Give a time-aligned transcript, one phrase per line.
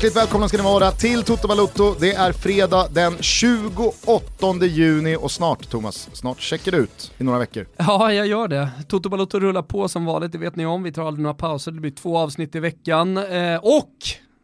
[0.00, 1.94] Hjärtligt välkomna ska ni vara till Toto Balotto.
[2.00, 7.38] Det är fredag den 28 juni och snart, Thomas, snart checkar du ut i några
[7.38, 7.66] veckor.
[7.76, 8.70] Ja, jag gör det.
[8.88, 10.82] Toto Balotto rullar på som vanligt, det vet ni om.
[10.82, 13.16] Vi tar aldrig några pauser, det blir två avsnitt i veckan.
[13.16, 13.92] Eh, och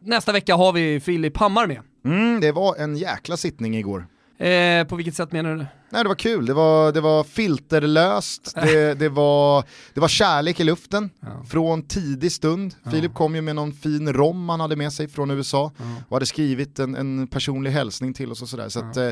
[0.01, 1.81] nästa vecka har vi Filip Hammar med.
[2.05, 4.07] Mm, det var en jäkla sittning igår.
[4.39, 5.65] Eh, på vilket sätt menar du?
[5.89, 9.63] Nej, det var kul, det var, det var filterlöst, det, det, var,
[9.93, 11.27] det var kärlek i luften ja.
[11.49, 12.75] från tidig stund.
[12.83, 12.91] Ja.
[12.91, 15.83] Filip kom ju med någon fin rom han hade med sig från USA ja.
[16.07, 18.69] och hade skrivit en, en personlig hälsning till oss och sådär.
[18.69, 19.11] Så att, eh,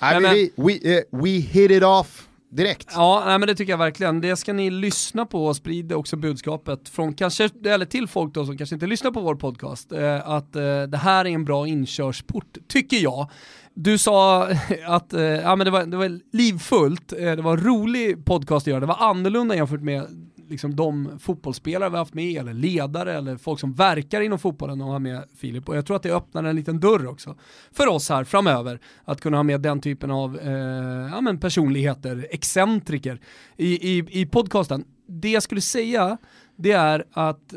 [0.00, 2.92] men, we, we, uh, we hit it off direkt.
[2.94, 4.20] Ja, nej, men det tycker jag verkligen.
[4.20, 8.46] Det ska ni lyssna på och sprida också budskapet från kanske, eller till folk då
[8.46, 11.66] som kanske inte lyssnar på vår podcast, eh, att eh, det här är en bra
[11.66, 13.30] inkörsport, tycker jag.
[13.74, 14.48] Du sa
[14.86, 18.64] att eh, ja, men det, var, det var livfullt, eh, det var en rolig podcast
[18.64, 20.06] att göra, det var annorlunda jämfört med
[20.50, 24.86] liksom, de fotbollsspelare vi haft med, eller ledare, eller folk som verkar inom fotbollen och
[24.86, 25.68] ha med Filip.
[25.68, 27.36] Och jag tror att det öppnar en liten dörr också
[27.72, 32.26] för oss här framöver, att kunna ha med den typen av eh, ja, men personligheter,
[32.30, 33.20] excentriker
[33.56, 34.84] i, i, i podcasten.
[35.06, 36.16] Det jag skulle säga,
[36.56, 37.54] det är att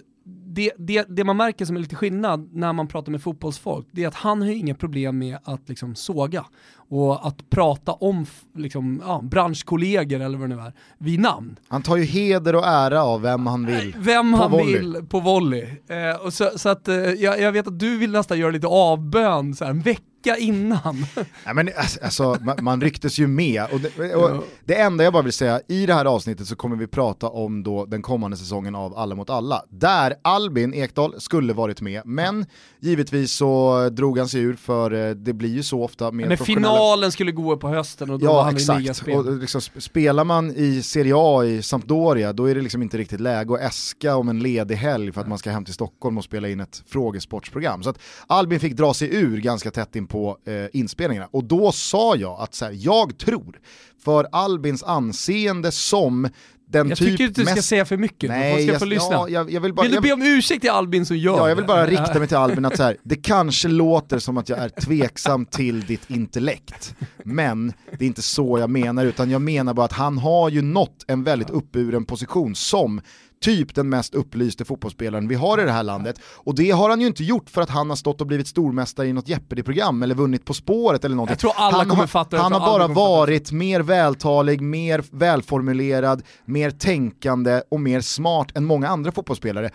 [0.54, 4.04] det, det, det, man märker som är lite skillnad när man pratar med fotbollsfolk, det
[4.04, 6.46] är att han har inga problem med att liksom såga
[6.90, 11.60] och att prata om liksom, ja, branschkollegor eller vad det nu är, vid namn.
[11.68, 13.96] Han tar ju heder och ära av vem han vill.
[13.98, 14.78] Vem han volley.
[14.78, 15.68] vill på volley.
[15.88, 18.68] Eh, och så, så att, eh, jag, jag, vet att du vill nästan göra lite
[18.68, 21.06] avbön så här, en vecka vecka innan.
[21.46, 21.70] Nej, men,
[22.02, 23.66] alltså, man, man rycktes ju med.
[23.72, 26.76] Och det, och det, enda jag bara vill säga, i det här avsnittet så kommer
[26.76, 29.64] vi prata om då den kommande säsongen av Alla mot alla.
[29.70, 32.46] Där Albin Ekdal skulle varit med, men
[32.80, 36.38] givetvis så drog han sig ur för eh, det blir ju så ofta med Men
[36.38, 38.80] finalen skulle gå på hösten och då ja, var han exakt.
[38.80, 39.16] i ligaspel.
[39.16, 43.20] Och liksom, spelar man i Serie A i Sampdoria, då är det liksom inte riktigt
[43.20, 46.24] läge att äska om en ledig helg för att man ska hem till Stockholm och
[46.24, 47.84] spela in ett frågesportsprogram.
[47.84, 51.28] Så att Albin fick dra sig ur ganska tätt in på eh, inspelningarna.
[51.32, 53.60] Och då sa jag att så här, jag tror,
[54.04, 56.30] för Albins anseende som
[56.68, 58.86] den jag typ tycker inte du ska säga för mycket, Nej, folk ska jag, få
[58.86, 59.12] lyssna.
[59.12, 61.50] Ja, jag, jag vill, bara, vill du be om ursäkt till Albin så gör Ja,
[61.50, 64.50] jag vill bara rikta mig till Albin att så här, det kanske låter som att
[64.50, 69.42] jag är tveksam till ditt intellekt, men det är inte så jag menar, utan jag
[69.42, 73.02] menar bara att han har ju nått en väldigt uppburen position som
[73.44, 76.20] typ den mest upplyste fotbollsspelaren vi har i det här landet.
[76.26, 79.08] Och det har han ju inte gjort för att han har stått och blivit stormästare
[79.08, 81.30] i något Jeopardy-program eller vunnit På spåret eller något.
[81.30, 86.72] Jag tror alla han kommer fatta Han har bara varit mer vältalig, mer välformulerad, mer
[86.72, 89.70] tänkande och mer smart än många andra fotbollsspelare.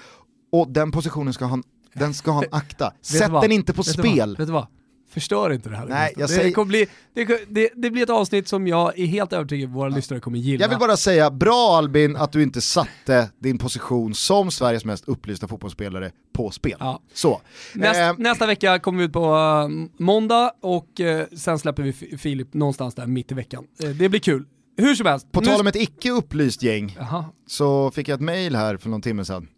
[0.52, 1.62] Och den positionen ska han
[1.94, 2.92] den ska han akta.
[3.02, 4.36] Sätt den inte på spel.
[4.36, 4.66] Vet du vad?
[5.10, 5.86] Förstör inte det här.
[5.86, 6.64] Nej, det, säger...
[6.64, 9.96] bli, det, det, det, blir ett avsnitt som jag är helt övertygad våra ja.
[9.96, 10.64] lyssnare kommer gilla.
[10.64, 15.08] Jag vill bara säga, bra Albin att du inte satte din position som Sveriges mest
[15.08, 16.76] upplysta fotbollsspelare på spel.
[16.80, 17.00] Ja.
[17.14, 17.40] Så.
[17.74, 18.14] Näst, eh.
[18.18, 22.94] Nästa vecka kommer vi ut på uh, måndag och uh, sen släpper vi Filip någonstans
[22.94, 23.64] där mitt i veckan.
[23.84, 24.44] Uh, det blir kul.
[24.76, 25.32] Hur som helst.
[25.32, 25.46] På nu...
[25.46, 27.32] tal om ett icke upplyst gäng Aha.
[27.46, 29.48] så fick jag ett mail här för någon timme sedan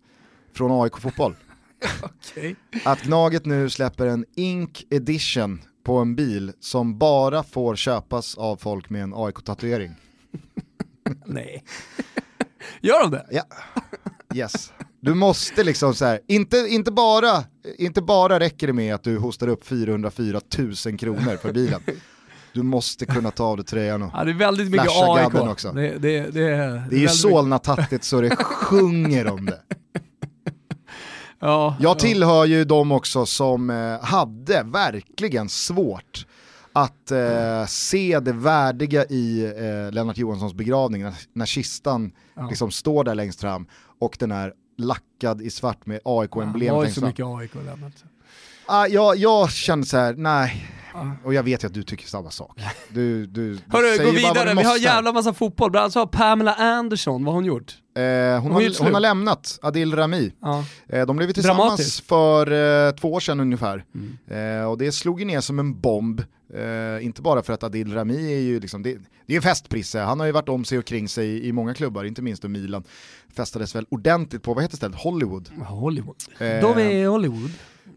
[0.55, 1.34] från AIK Fotboll.
[2.02, 2.54] okay.
[2.84, 8.56] Att Gnaget nu släpper en Ink edition på en bil som bara får köpas av
[8.56, 9.94] folk med en AIK-tatuering.
[11.24, 11.64] Nej.
[12.80, 13.26] Gör de det?
[13.30, 13.42] Ja.
[14.34, 14.72] Yes.
[15.00, 17.44] Du måste liksom så här, inte, inte, bara,
[17.78, 21.80] inte bara räcker det med att du hostar upp 404 000 kronor för bilen.
[22.52, 25.34] Du måste kunna ta av dig tröjan och ja, det är väldigt mycket AIK.
[25.34, 25.72] också.
[25.72, 29.60] Det, det, det, är, det är ju Solna-tattigt så det sjunger om det.
[31.41, 36.27] Ja, jag tillhör ju de också som eh, hade verkligen svårt
[36.73, 42.48] att eh, se det värdiga i eh, Lennart Johanssons begravning när, när kistan ja.
[42.48, 43.66] liksom står där längst fram
[44.01, 47.03] och den är lackad i svart med AIK-emblem ja, längst fram.
[47.03, 47.95] så mycket AIK Lennart.
[48.66, 50.66] Ah, jag, jag kände så här, nej,
[51.25, 52.60] och jag vet ju att du tycker samma sak.
[52.89, 55.71] Du, du, du Hörru, gå vidare, vi har jävla massa fotboll.
[55.71, 57.75] Bland annat så har Pamela Anderson, vad har hon gjort?
[57.97, 60.33] Eh, hon, hon, har, hon, har, lämnat Adil Rami.
[60.41, 60.65] Ja.
[60.89, 63.84] Eh, de blev ju tillsammans för eh, två år sedan ungefär.
[63.95, 64.60] Mm.
[64.60, 66.22] Eh, och det slog ju ner som en bomb.
[66.54, 68.95] Eh, inte bara för att Adil Rami är ju liksom, det,
[69.27, 71.75] det är ju festprisse, han har ju varit om sig och kring sig i många
[71.75, 72.84] klubbar, inte minst i Milan.
[73.36, 75.48] Festades väl ordentligt på, vad heter stället, Hollywood?
[75.66, 76.16] Hollywood.
[76.39, 77.51] Eh, Dove Hollywood.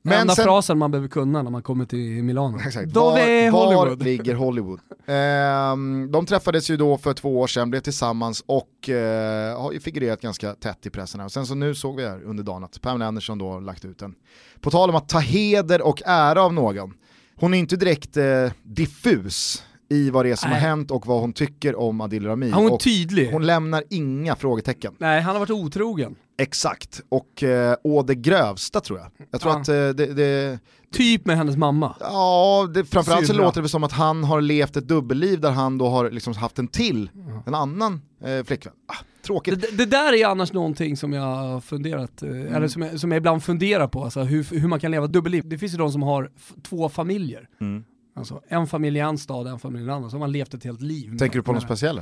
[0.05, 2.57] Men Enda sen, frasen man behöver kunna när man kommer till Milano.
[2.59, 2.91] Exakt.
[2.91, 4.79] Var, var ligger Hollywood?
[5.05, 10.21] Eh, de träffades ju då för två år sedan, blev tillsammans och eh, har figurerat
[10.21, 11.19] ganska tätt i pressen.
[11.19, 11.25] Här.
[11.25, 14.01] Och sen så nu såg vi här under dagen att Pamela Anderson då lagt ut
[14.01, 14.15] en.
[14.61, 16.94] På tal om att ta heder och ära av någon.
[17.35, 20.59] Hon är inte direkt eh, diffus i vad det är som Nej.
[20.59, 22.51] har hänt och vad hon tycker om Adil Rami.
[22.51, 23.31] Var och tydlig.
[23.31, 24.95] hon lämnar inga frågetecken.
[24.97, 26.15] Nej, han har varit otrogen.
[26.38, 29.12] Exakt, och eh, å det grövsta tror jag.
[29.31, 29.59] Jag tror Ja.
[29.62, 30.59] att eh, det, det,
[30.91, 31.95] Typ med hennes mamma.
[32.00, 33.45] ja, det, framförallt så Syrra.
[33.45, 36.59] låter det som att han har levt ett dubbelliv där han då har liksom haft
[36.59, 37.09] en till,
[37.45, 38.74] en annan eh, flickvän.
[38.88, 38.95] Ah,
[39.25, 39.62] tråkigt.
[39.62, 42.53] det- det där är annars någonting som jag funderat, eh, Mm.
[42.56, 45.13] eller som jag, som jag ibland funderar på, alltså hur, hur man kan leva ett
[45.13, 45.44] dubbelliv.
[45.50, 46.31] Det finns ju de som har
[46.63, 47.47] två familjer.
[47.62, 47.83] Mm.
[48.15, 50.09] Alltså en familj i en stad, en familj i en annan.
[50.09, 51.18] Så har man levt ett helt liv.
[51.18, 52.01] Tänker du på något speciellt?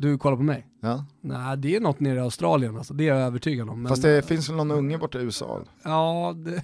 [0.00, 0.66] Du kollar på mig?
[0.80, 1.04] Ja.
[1.20, 3.82] Nej, det är något nere i Australien alltså, det är jag övertygad om.
[3.82, 5.60] Men, Fast det finns väl någon unge borta i USA?
[5.82, 6.62] Ja, det...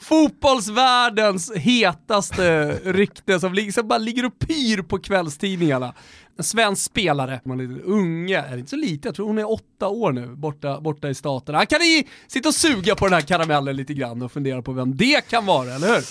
[0.04, 5.94] Fotbollsvärldens hetaste rykte som liksom bara ligger och pyr på kvällstidningarna.
[6.38, 9.50] En svensk spelare, man är lite unge, är inte så lite, jag tror hon är
[9.52, 11.58] åtta år nu, borta, borta i staterna.
[11.58, 14.72] Han kan ni sitta och suga på den här karamellen lite grann och fundera på
[14.72, 16.04] vem det kan vara, eller hur?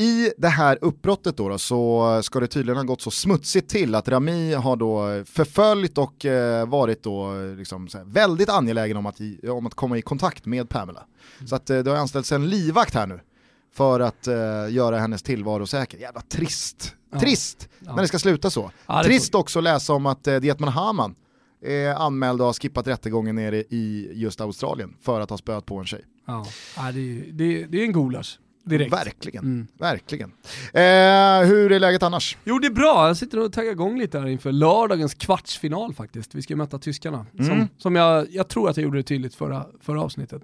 [0.00, 3.94] I det här uppbrottet då, då så ska det tydligen ha gått så smutsigt till
[3.94, 9.48] att Rami har då förföljt och eh, varit då liksom väldigt angelägen om att, i,
[9.48, 11.02] om att komma i kontakt med Pamela.
[11.46, 13.20] Så att eh, det har anställts en livvakt här nu
[13.74, 14.34] för att eh,
[14.70, 15.98] göra hennes tillvaro säker.
[15.98, 16.94] Jävla trist.
[17.12, 17.20] Ja.
[17.20, 17.94] Trist Ja.
[17.94, 18.70] när det ska sluta så.
[18.86, 21.14] Ja, Trist också att läsa om att eh, Dietman Haman
[21.62, 25.76] är anmäld och har skippat rättegången nere i just Australien för att ha spöat på
[25.78, 26.04] en tjej.
[26.26, 28.38] Ja, ja det, är, det, är- det är en gulasch.
[28.70, 28.92] Direkt.
[28.92, 29.66] Verkligen, Mm.
[29.78, 30.32] verkligen.
[30.72, 32.36] Eh, hur är läget annars?
[32.44, 36.34] Jo det är bra, jag sitter och taggar igång lite här inför lördagens kvartsfinal faktiskt.
[36.34, 37.26] Vi ska möta tyskarna.
[37.34, 37.46] Mm.
[37.46, 40.42] Som, som jag, jag tror att jag gjorde det tydligt förra, förra avsnittet.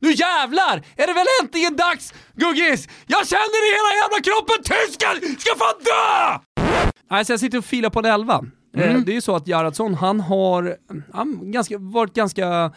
[0.00, 2.88] Nu jävlar är det väl äntligen dags Guggis!
[3.06, 6.38] Jag känner i hela jävla kroppen, tysken ska fan dö!
[7.10, 8.44] Alltså jag sitter och filar på en elva.
[8.76, 8.96] Mm.
[8.96, 10.76] Eh, det är ju så att Gerhardsson, han har
[11.12, 12.72] han ganska, varit ganska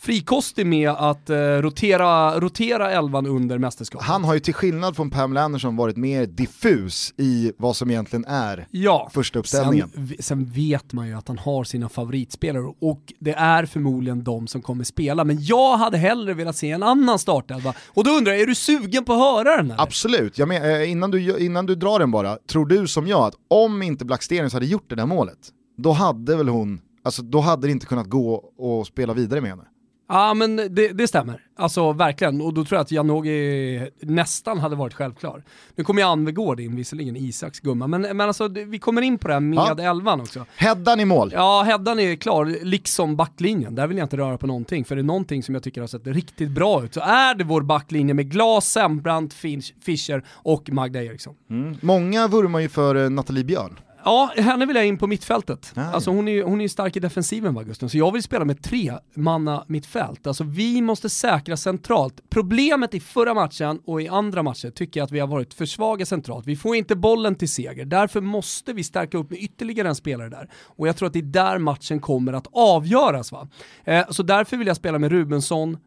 [0.00, 4.06] frikostig med att eh, rotera, rotera elvan under mästerskapet.
[4.06, 8.24] Han har ju till skillnad från Pamela Anderson varit mer diffus i vad som egentligen
[8.24, 9.90] är Ja, första uppställningen.
[9.94, 14.46] Sen, sen vet man ju att han har sina favoritspelare och det är förmodligen de
[14.46, 15.24] som kommer spela.
[15.24, 17.74] Men jag hade hellre velat se en annan startelva.
[17.88, 19.82] Och då undrar jag, är du sugen på att höra den här?
[19.82, 23.20] Absolut, jag men, eh, innan, du, innan du drar den bara, tror du som jag
[23.20, 25.38] att om inte Blackstenius hade gjort det där målet,
[25.78, 29.50] då hade väl hon, alltså då hade det inte kunnat gå och spela vidare med
[29.50, 29.64] henne.
[30.12, 31.42] Ja men det, det stämmer.
[31.56, 32.40] Alltså verkligen.
[32.40, 35.42] Och då tror jag att Janogy nästan hade varit självklar.
[35.74, 39.28] Nu kommer ju Anvegård in, visserligen Isaks gumma, men, men alltså vi kommer in på
[39.28, 39.90] det här med Ja.
[39.90, 40.46] elvan också.
[40.56, 41.30] Heddan i mål.
[41.34, 43.74] Ja, Heddan är klar, liksom backlinjen.
[43.74, 45.88] Där vill jag inte röra på någonting, för det är någonting som jag tycker har
[45.88, 46.94] sett riktigt bra ut.
[46.94, 51.34] Så är det vår backlinje med Glas, Sembrant, Finch, Fischer och Magda Eriksson.
[51.50, 51.76] Mm.
[51.80, 53.78] Många vurmar ju för eh, Nathalie Björn.
[54.04, 55.72] Ja, henne vill jag in på mittfältet.
[55.76, 58.22] Ah, alltså hon är ju hon är stark i defensiven va Gusten, så jag vill
[58.22, 60.26] spela med tre manna mittfält.
[60.26, 62.20] Alltså vi måste säkra centralt.
[62.30, 65.66] Problemet i förra matchen och i andra matcher tycker jag att vi har varit för
[65.66, 66.46] svaga centralt.
[66.46, 70.28] Vi får inte bollen till seger, därför måste vi stärka upp med ytterligare en spelare
[70.28, 70.50] där.
[70.76, 73.48] Och jag tror att det är där matchen kommer att avgöras va.
[73.84, 75.78] Eh, så därför vill jag spela med Rubensson,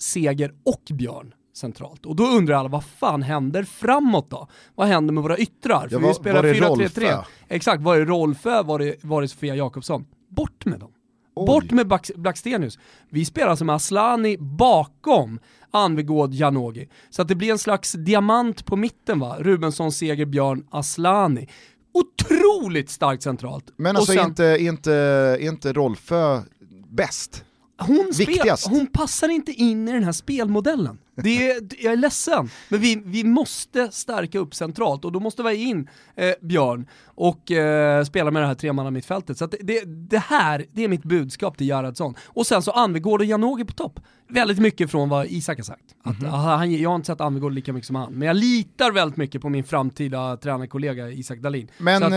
[0.00, 2.06] Seger och Björn centralt.
[2.06, 4.48] Och då undrar alla, vad fan händer framåt då?
[4.74, 5.88] Vad händer med våra yttrar?
[5.88, 6.68] För Ja, vi spelar var det 4-3-3.
[6.68, 7.22] Rolfö?
[7.48, 10.04] Exakt, var är Rolfö, var är, var är Sofia Jakobsson?
[10.28, 10.90] Bort med dem.
[11.34, 11.46] Oj.
[11.46, 12.78] Bort med Black- Blackstenius.
[13.10, 15.38] Vi spelar alltså med Aslani bakom
[15.70, 16.86] Anvegård Janogy.
[17.10, 19.36] Så att det blir en slags diamant på mitten va?
[19.38, 21.48] Rubensson, Seger, Björn, Aslani.
[21.94, 23.64] Otroligt starkt centralt.
[23.76, 26.42] Men Och alltså sen- är, inte, inte, inte Rolfö
[26.88, 27.44] bäst?
[27.78, 30.98] hon, spel, hon passar inte in i den här spelmodellen.
[31.22, 35.42] Det är, jag är ledsen, men vi, vi måste stärka upp centralt och då måste
[35.42, 39.38] vi in eh, Björn och eh, spela med det här tremanna mittfältet.
[39.38, 42.14] Så det, det, det här, det är mitt budskap till Gerhardsson.
[42.26, 44.00] Och sen så Anvegård och Janogy på topp.
[44.28, 45.84] Väldigt mycket från vad Isak har sagt.
[46.02, 46.30] Att, Mhm.
[46.34, 49.16] ah, han, jag har inte sett Anvegård lika mycket som han, men jag litar väldigt
[49.16, 51.68] mycket på min framtida tränarkollega Isak Dahlin.
[51.78, 52.12] Men att-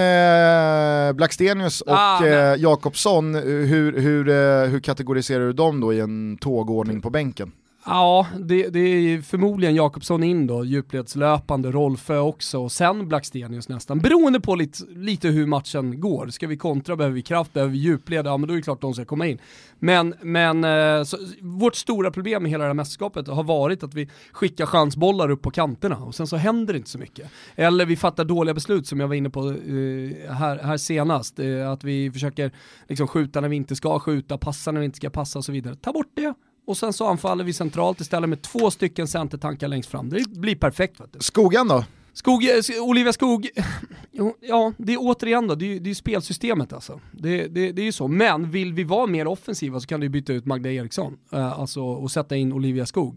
[1.12, 2.56] eh, Blackstenius och Ah, eh.
[2.62, 7.52] Jakobsson, hur, hur, eh, hur kategoriserar du dem då i en tågordning på bänken?
[7.86, 14.00] Ja, det, det är förmodligen Jakobsson in då, djupledslöpande, Rolfö också, och sen Blackstenius nästan.
[14.00, 16.28] Beroende på lite, lite hur matchen går.
[16.28, 18.82] Ska vi kontra, behöver vi kraft, behöver vi djupled, ja men då är det klart
[18.82, 19.38] de ska komma in.
[19.80, 23.94] Men, men eh, så, vårt stora problem med hela det här mästerskapet har varit att
[23.94, 27.32] vi skickar chansbollar upp på kanterna och sen så händer det inte så mycket.
[27.56, 31.40] Eller vi fattar dåliga beslut som jag var inne på eh, här, här senast.
[31.40, 32.52] Eh, att vi försöker
[32.88, 35.52] liksom skjuta när vi inte ska skjuta, passa när vi inte ska passa och så
[35.52, 35.76] vidare.
[35.76, 36.34] Ta bort det
[36.70, 40.10] och sen så anfaller vi centralt istället med två stycken centertankar längst fram.
[40.10, 41.00] Det blir perfekt.
[41.00, 41.20] Vet du.
[41.20, 41.84] Skogan då?
[42.14, 43.50] Skog, eh, Olivia Skog,
[44.42, 47.00] ja det är återigen då, det är det är spelsystemet alltså.
[47.12, 50.10] Det, det, det är ju så, men vill vi vara mer offensiva så kan du
[50.10, 53.16] byta ut Magda Eriksson eh, alltså, och sätta in Olivia Skog.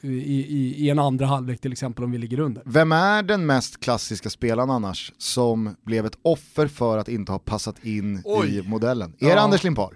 [0.00, 2.62] i, i, i, en andra halvlek till exempel om vi ligger under.
[2.66, 7.38] Vem är den mest klassiska spelaren annars som blev ett offer för att inte ha
[7.38, 8.58] passat in Oj.
[8.58, 9.14] i modellen?
[9.18, 9.34] Är ja.
[9.34, 9.90] det Anders Limpar?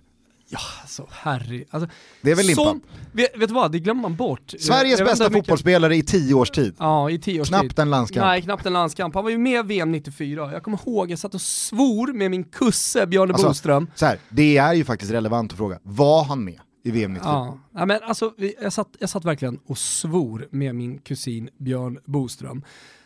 [0.52, 1.64] Ja, alltså herre.
[1.70, 1.90] Alltså,
[2.22, 2.64] det är väl Limpan?
[2.64, 2.80] Som,
[3.12, 4.54] vet, vet, du vad, det glömmer man bort.
[4.58, 6.74] Sveriges jag, bästa fotbollsspelare i tio års tid.
[6.78, 7.78] Ja, i tio års knappt tid.
[7.78, 8.26] en landskamp.
[8.26, 9.14] Nej, knappt en landskamp.
[9.14, 10.52] Han var ju med VM 94.
[10.52, 13.86] Jag kommer ihåg, jag satt och svor med min kusse Björn alltså, Boström.
[13.94, 16.60] Så här, det är ju faktiskt relevant att fråga, var han med?
[16.82, 17.32] i VM 94.
[17.32, 17.58] Ja.
[17.74, 22.64] ja, men alltså, jag, satt, jag satt verkligen och svor med min kusin Björn Boström.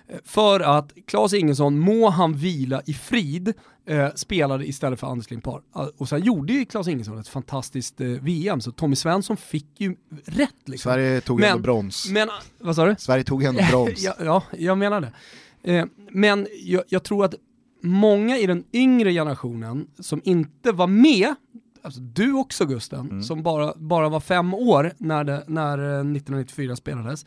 [0.09, 3.53] Eh, för att Claes Ingesson, må han vila i frid,
[3.87, 5.63] eh, spelade istället för Anders Limpar.
[5.73, 9.81] Ah, och sen gjorde ju Claes Ingesson ett fantastiskt eh, VM, så Tommy Svensson fick
[9.81, 10.55] ju rätt.
[10.65, 10.91] Liksom.
[10.91, 12.09] Sverige tog men, ändå brons.
[12.11, 12.95] Men, vad sa du?
[12.99, 14.03] Sverige tog ändå brons.
[14.05, 15.13] ja, ja, jag menar det.
[15.73, 17.35] Eh, men jag, jag tror att
[17.83, 21.35] många i den yngre generationen som inte var med
[21.85, 23.23] alltså du också Gusten, mm.
[23.23, 27.27] som bara, bara var fem år när, det, när 1994 eh, spelades,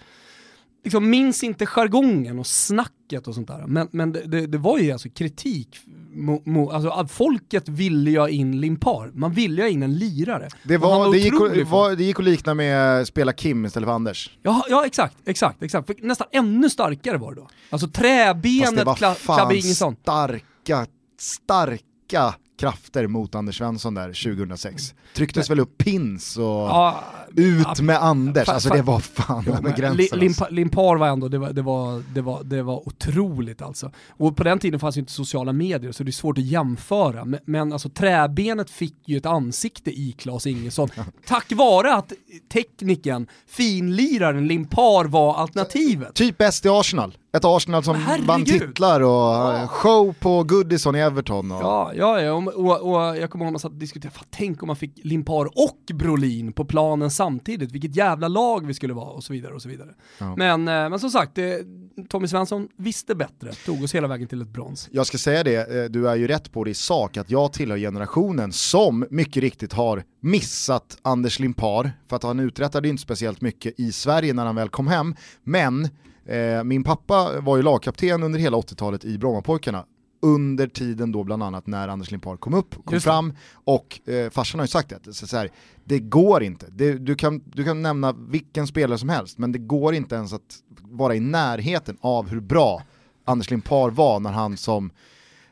[0.88, 3.64] liksom minns inte jargongen och snacket och sånt där.
[3.68, 5.80] Men, men det, det, det var ju alltså kritik.
[6.14, 9.98] Mo, mo, alltså, folket ville ju ha in Limpar, man ville ju ha in en
[9.98, 10.50] lirare.
[10.64, 11.34] Det, var, det, gick,
[11.70, 14.38] var, det gick att likna med spela Kim istället för Anders.
[14.42, 15.88] Ja, ja exakt, exakt, exakt.
[15.88, 17.48] För nästan ännu starkare var det då.
[17.70, 19.96] Alltså träbenet Klabbe Ingesson.
[20.02, 20.86] starka,
[21.20, 24.94] starka krafter mot Anders Svensson där 2006.
[25.14, 27.04] Trycktes väl upp pins och ja,
[27.36, 30.20] ut med Anders, alltså det var fan jo, med gränsen.
[30.20, 30.56] Limpa, alltså.
[30.56, 33.92] Limpar var ändå, det var, det, var, det, var, det var otroligt alltså.
[34.10, 37.26] Och på den tiden fanns ju inte sociala medier så det är svårt att jämföra.
[37.26, 40.90] Men, men alltså träbenet fick ju ett ansikte i Klas Ingesson.
[41.26, 42.14] Tack vare att
[42.54, 46.14] tekniken, finliraren Limpar var alternativet.
[46.14, 47.18] Typ bäst i Arsenal.
[47.38, 49.68] Ett Arsenal som vann titlar och ja.
[49.68, 51.52] show på Goodison i Everton.
[51.52, 51.62] Och...
[51.62, 52.34] Ja, ja, ja.
[52.34, 54.92] Och, och, och jag kommer ihåg att man satt och diskuterade, tänk om man fick
[55.04, 59.54] Limpar och Brolin på planen samtidigt, vilket jävla lag vi skulle vara och så vidare
[59.54, 59.90] och så vidare.
[60.18, 60.36] Ja.
[60.36, 61.66] Men, eh, men som sagt, det,
[62.10, 64.90] Tommy Svensson visste bättre, tog oss hela vägen till ett brons.
[64.92, 67.54] Jag ska säga det, eh, du är ju rätt på det i sak, att jag
[67.54, 73.42] tillhör generationen som mycket riktigt har missat Anders Limpar, för att han uträttade inte speciellt
[73.42, 75.90] mycket i Sverige när han väl kom hem, men
[76.28, 79.86] Eh, min pappa var ju lagkapten under hela 80-talet i Brommapojkarna
[80.22, 84.60] under tiden då bland annat när Anders Limpar kom upp, kom fram och eh, farsan
[84.60, 85.52] har ju sagt det, så, så här,
[85.84, 86.66] det går inte.
[86.70, 90.34] Det, du, kan, du kan nämna vilken spelare som helst men det går inte ens
[90.34, 92.82] att vara i närheten av hur bra
[93.26, 94.92] Anders Limpar var när han som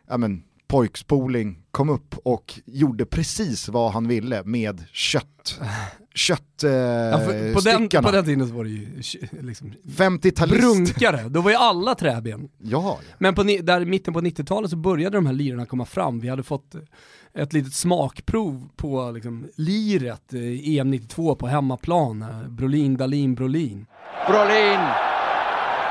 [0.08, 0.44] ja, men,
[0.76, 5.60] pojkspoling kom upp och gjorde precis vad han ville med kött.
[6.16, 7.18] Kött eh, ja,
[7.54, 8.88] på, den, på den tiden var det ju
[9.42, 10.62] liksom 50-talist.
[10.62, 12.50] brunkare, då var ju alla träben.
[12.58, 13.00] Ja.
[13.18, 16.30] Men på, där i mitten på 90-talet så började de här lirarna komma fram, vi
[16.30, 16.76] hade fått
[17.34, 23.86] ett litet smakprov på liksom, liret i EM 92 på hemmaplan, Brolin, Dalin, Brolin.
[24.28, 24.80] Brolin,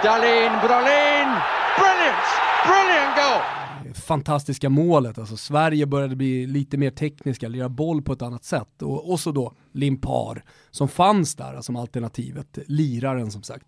[0.03, 1.29] Dalin, Brolin,
[1.79, 2.27] brilliant,
[2.67, 3.65] brilliant goal!
[3.95, 5.19] fantastiska målet.
[5.19, 8.83] Alltså Sverige började bli lite mer tekniska, lira boll på ett annat sätt.
[8.83, 13.67] Och, och så då Limpar som fanns där alltså som alternativet, liraren som sagt.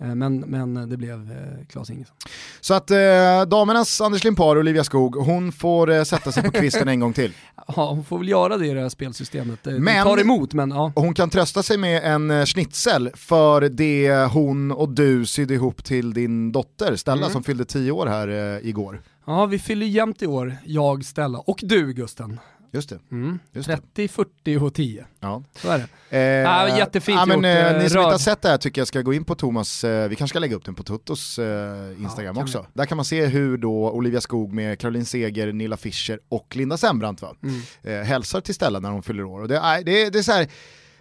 [0.00, 2.16] Eh, men, men det blev eh, Klas Ingesson.
[2.60, 2.96] Så att eh,
[3.48, 7.12] damernas Anders Limpar och Olivia Skog, hon får eh, sätta sig på kvisten en gång
[7.12, 7.32] till.
[7.76, 9.66] Ja, hon får väl göra det i det här spelsystemet.
[9.66, 10.92] Eh, men, tar emot, men ja.
[10.94, 16.14] Hon kan trösta sig med en schnitzel för det hon och du sydde ihop till
[16.14, 17.32] din dotter Stella mm.
[17.32, 19.00] som fyllde tio år här eh, igår.
[19.26, 22.40] Ja, vi fyller jämnt i år, jag, Stella och du Gusten.
[22.76, 22.98] Just det.
[23.10, 23.38] Mm.
[23.52, 25.06] Just 30, 40 och 10.
[25.20, 25.42] Ja.
[25.54, 26.16] Så är det.
[26.16, 27.72] Eh, ja, jättefint ja, men, gjort.
[27.72, 29.84] Eh, ni som inte har sett det här tycker jag ska gå in på Thomas,
[29.84, 32.58] eh, vi kanske ska lägga upp den på Tuttos eh, Instagram ja, också.
[32.60, 32.66] Vi?
[32.72, 36.76] Där kan man se hur då Olivia Skog med Caroline Seger, Nilla Fischer och Linda
[36.76, 37.34] Sembrant va?
[37.42, 37.60] Mm.
[37.82, 39.40] Eh, hälsar till Stella när hon fyller år.
[39.40, 40.48] Och det, det, det är så här,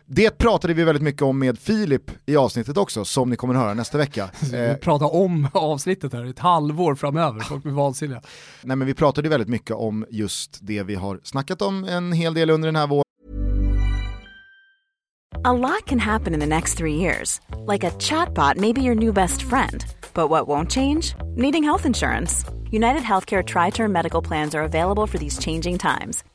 [0.07, 3.61] det pratade vi väldigt mycket om med Filip i avsnittet också, som ni kommer att
[3.61, 4.29] höra nästa vecka.
[4.51, 8.21] Vi eh, pratar om avsnittet här ett halvår framöver, folk blir vansinniga.
[8.61, 12.33] Nej men vi pratade väldigt mycket om just det vi har snackat om en hel
[12.33, 13.05] del under den här våren.
[15.43, 17.39] A lot can happen in the next three years.
[17.67, 19.85] Like a chatbot may be your new best friend.
[20.13, 21.15] But what won't change?
[21.35, 22.45] Needing health insurance.
[22.71, 26.23] United Healthcare Tri-Term Medical Plans are available for these changing times.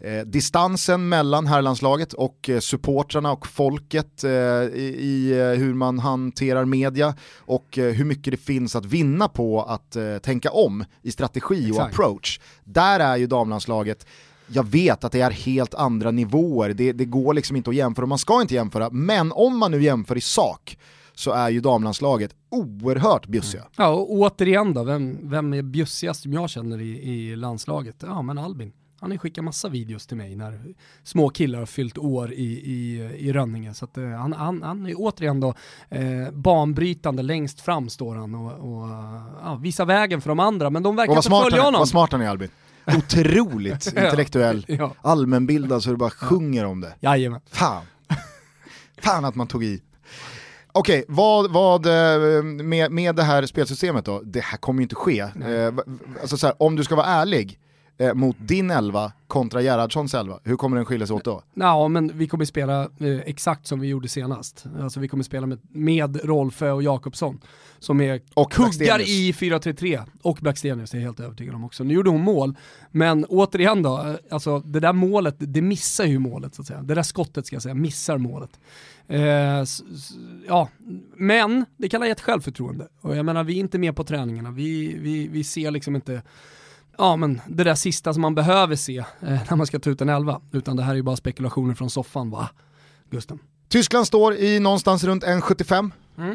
[0.00, 5.98] eh, distansen mellan herrlandslaget och eh, supportrarna och folket eh, i, i eh, hur man
[5.98, 11.10] hanterar media och eh, hur mycket det finns att vinna på att tänka om i
[11.10, 11.94] strategi och Exakt.
[11.94, 12.40] approach.
[12.64, 14.06] Där är ju damlandslaget
[14.48, 18.04] jag vet att det är helt andra nivåer, det, det går liksom inte att jämföra,
[18.04, 20.78] och man ska inte jämföra, men om man nu jämför i sak
[21.14, 23.64] så är ju damlandslaget oerhört bjussiga.
[23.76, 27.96] Ja, och återigen då, vem, vem är bjussigast som jag känner i, i landslaget?
[28.00, 28.72] Ja, men Albin.
[29.00, 32.96] Han har skickat massa videos till mig när små killar har fyllt år i, i,
[33.18, 33.74] i Rönninge.
[33.74, 35.54] Så att, eh, han, han, han är återigen då
[35.88, 38.88] eh, banbrytande, längst fram står han och, och
[39.42, 41.78] ja, visar vägen för de andra, men de verkar inte följa honom.
[41.78, 42.48] vad smart han är Albin.
[42.96, 44.94] Otroligt intellektuell, Ja.
[45.02, 46.94] allmänbildad så det bara sjunger om det.
[47.00, 47.40] Jajamän.
[47.50, 47.84] Fan.
[48.98, 49.82] Fan att man tog i.
[50.72, 54.22] Okej, vad, vad eh, med, med det här spelsystemet då?
[54.24, 55.20] Det här kommer ju inte ske.
[55.20, 55.74] Eh,
[56.20, 57.58] alltså så här, om du ska vara ärlig
[57.98, 61.42] eh, mot din elva kontra Gerhardssons elva, hur kommer den skilja sig åt då?
[61.54, 64.64] Ja, men vi kommer spela eh, exakt som vi gjorde senast.
[64.80, 67.40] Alltså vi kommer spela med, med Rolfö och Jakobsson
[67.78, 71.84] som är Och kuggar i 4-3-3 och Blackstenius är jag helt övertygad om också.
[71.84, 72.56] Nu gjorde hon mål,
[72.90, 76.82] men återigen då, eh, alltså det där målet, det missar ju målet så att säga.
[76.82, 78.60] Det där skottet ska jag säga, missar målet.
[79.08, 80.10] Eh, s, s,
[80.48, 80.68] ja,
[81.16, 82.88] men det kan ha gett självförtroende.
[83.00, 86.22] Och jag menar, vi är inte med på träningarna, vi, vi, vi ser liksom inte
[86.98, 90.00] ja, men det där sista som man behöver se eh, när man ska ta ut
[90.00, 90.40] en elva.
[90.52, 92.50] Utan det här är ju bara spekulationer från soffan, va?
[93.10, 93.38] Gusten.
[93.68, 95.90] Tyskland står i någonstans runt 1,75.
[96.18, 96.30] Mm.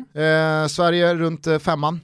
[0.63, 1.99] Eh, Sverige runt eh, femman.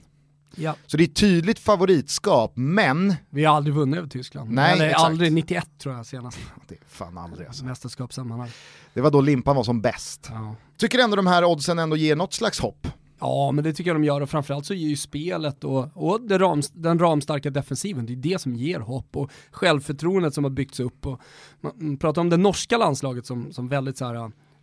[0.56, 0.74] Ja.
[0.86, 4.50] Så det är tydligt favoritskap, men Vi har aldrig vunnit över Tyskland.
[4.50, 5.04] Nej, Eller exakt.
[5.04, 6.38] aldrig, 91 tror jag senast.
[6.68, 7.64] det är fan aldrig alltså.
[7.64, 8.50] Mästerskapssammanhang.
[8.94, 10.26] Det var då limpan var som bäst.
[10.30, 10.54] Ja.
[10.76, 12.88] Tycker ändå de här oddsen ändå ger något slags hopp
[13.20, 16.20] ja, men det tycker jag de gör och framförallt så ger ju spelet och, och
[16.20, 20.50] det ram, den ramstarka defensiven, det är det som ger hopp och självförtroendet som har
[20.50, 21.06] byggts upp.
[21.06, 21.20] Och
[21.60, 24.14] man, man pratar om det norska landslaget som, som väldigt så här,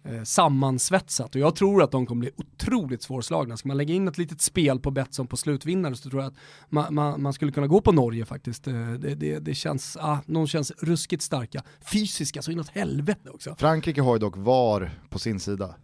[0.03, 3.57] eh, sammansvetsat och jag tror att de kommer bli otroligt svårslagna.
[3.57, 6.37] Ska man lägga in ett litet spel på Betsson på slutvinnare så tror jag att
[6.69, 8.67] man, man, man skulle kunna gå på Norge faktiskt.
[8.67, 13.55] Eh, det, det, det känns, ah, de känns ruskigt starka, fysiska så inåt helvete också.
[13.59, 15.75] Frankrike har ju dock VAR på sin sida.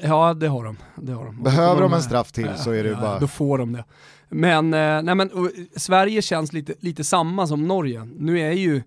[0.00, 0.76] Ja det har de.
[0.96, 1.42] Det har de.
[1.42, 3.18] Behöver de en straff till så är det ja, bara...
[3.18, 3.84] Då får de det.
[4.28, 5.30] Men, eh, nej men
[5.76, 8.08] Sverige känns lite, lite samma som Norge.
[8.16, 8.82] Nu är ju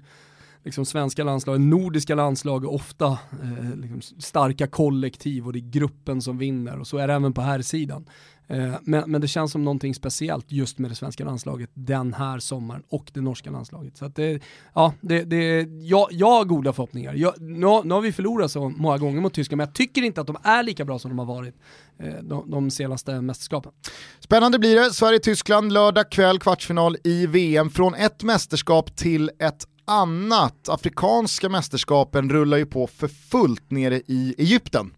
[0.64, 3.08] liksom svenska landslag, nordiska landslag ofta
[3.44, 7.34] eh, liksom starka kollektiv och det är gruppen som vinner och så är det även
[7.34, 8.06] på här sidan.
[8.48, 12.40] Eh, men, men det känns som någonting speciellt just med det svenska landslaget den här
[12.40, 13.98] sommaren och det norska landslaget.
[13.98, 14.42] Så att det,
[14.74, 17.14] ja, det, det, jag, jag har goda förhoppningar.
[17.14, 20.02] Jag, nu, har- nu har vi förlorat så många gånger mot Tyskland men jag tycker
[20.02, 21.56] inte att de är lika bra som de har varit
[22.00, 23.72] eh, de, de senaste mästerskapen.
[24.20, 27.70] Spännande blir det, Sverige-Tyskland lördag kväll kvartsfinal i VM.
[27.70, 30.70] Från ett mästerskap till ett annat.
[30.70, 34.94] Afrikanska mästerskapen rullar ju på för fullt nere i Egypten.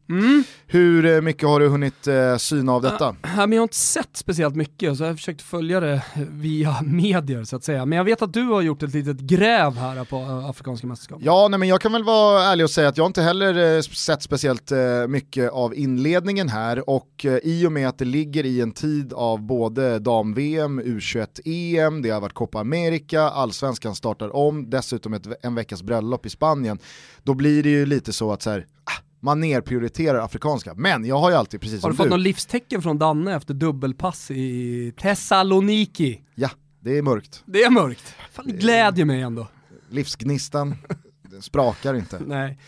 [0.67, 3.15] Hur eh, mycket har du hunnit eh, syna av detta?
[3.21, 6.81] Ja, men jag har inte sett speciellt mycket så jag har försökt följa det via
[6.83, 7.85] medier så att säga.
[7.85, 11.25] Men jag vet att du har gjort ett litet gräv här på eh, Afrikanska mästerskapen.
[11.25, 13.81] Ja, nej, men jag kan väl vara ärlig och säga att jag inte heller eh,
[13.81, 18.45] sett speciellt eh, mycket av inledningen här och eh, i och med att det ligger
[18.45, 24.69] i en tid av både dam-VM, U21-EM, det har varit Copa America, allsvenskan startar om,
[24.83, 26.79] dessutom ett, en veckas bröllop i Spanien,
[27.23, 30.73] då blir det ju lite så att så här, ah, man nerprioriterar afrikanska.
[30.73, 33.35] Men jag har ju alltid, precis Har du som fått du, något livstecken från Danne
[33.35, 36.21] efter dubbelpass i Thessaloniki?
[36.35, 37.43] ja, det är mörkt.
[37.45, 38.15] Det är mörkt.
[38.31, 39.47] Fan, det glädjer mig ändå.
[39.89, 40.75] Livsgnistan,
[41.21, 42.19] den sprakar inte.
[42.27, 42.59] Nej.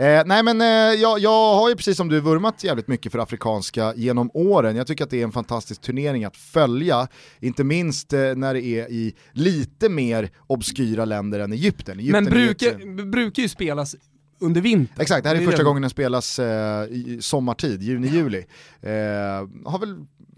[0.00, 0.66] Eh, nej men eh,
[1.00, 4.76] jag, jag har ju precis som du vurmat jävligt mycket för afrikanska genom åren.
[4.76, 7.08] Jag tycker att det är en fantastisk turnering att följa,
[7.40, 11.98] inte minst eh, när det är i lite mer obskyra länder än Egypten.
[11.98, 13.96] Egypten Men brukar, brukar ju spelas
[14.40, 15.00] under vintern.
[15.02, 15.64] Exakt, det här är Det första det.
[15.64, 18.44] gången den spelas eh, i sommartid, juni-juli.
[18.82, 18.90] Eh,
[19.70, 19.96] har väl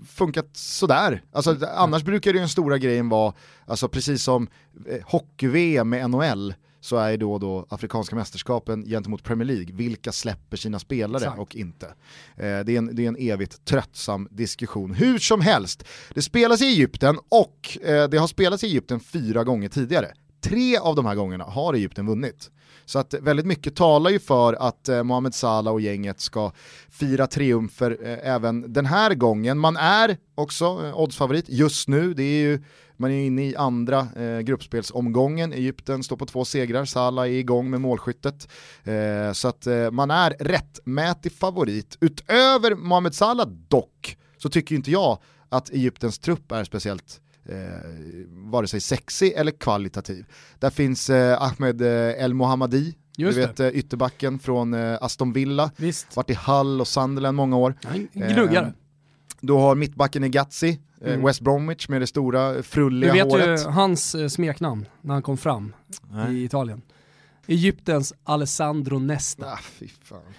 [0.08, 1.22] funkat sådär.
[1.32, 3.32] Alltså, annars brukar det ju den stora grejen vara,
[3.66, 4.48] alltså, precis som
[4.88, 10.56] eh, hockey-VM med NHL, så är då, då Afrikanska mästerskapen gentemot Premier League, vilka släpper
[10.56, 11.38] sina spelare Exakt.
[11.38, 11.86] och inte.
[11.86, 11.94] Eh,
[12.36, 14.94] det, är en, det är en evigt tröttsam diskussion.
[14.94, 19.44] Hur som helst, det spelas i Egypten och eh, det har spelats i Egypten fyra
[19.44, 20.12] gånger tidigare.
[20.40, 22.50] tre av de här gångerna har Egypten vunnit.
[22.84, 26.52] Så att väldigt mycket talar ju för att eh, Mohamed Salah och gänget ska
[26.90, 29.58] fira triumfer eh, även den här gången.
[29.58, 32.62] Man är också eh, oddsfavorit just nu, det är ju,
[33.02, 37.70] man är inne i andra eh, gruppspelsomgången, Egypten står på två segrar, Salah är igång
[37.70, 38.48] med målskyttet.
[38.84, 41.96] Eh, så att eh, man är rättmätig favorit.
[42.00, 47.56] Utöver Mohamed Salah dock, så tycker inte jag att Egyptens trupp är speciellt eh,
[48.28, 50.24] vare sig sexig eller kvalitativ.
[50.58, 55.32] Där finns eh, Ahmed eh, El Mohammadi, Just du vet eh, ytterbacken från eh, Aston
[55.32, 56.16] Villa, Visst.
[56.16, 57.74] varit i Hull och Sunderland många år.
[57.84, 58.66] Han gnuggare.
[58.66, 58.72] Eh,
[59.40, 61.22] Du har mittbacken i eh, Mm.
[61.24, 63.60] West Bromwich med det stora Du frulliga vet håret.
[63.60, 65.74] ju hans eh, smeknamn när han kom fram
[66.10, 66.34] Nej.
[66.36, 66.82] i Italien.
[67.46, 69.46] Egyptens Alessandro Nesta.
[69.46, 69.58] Ah.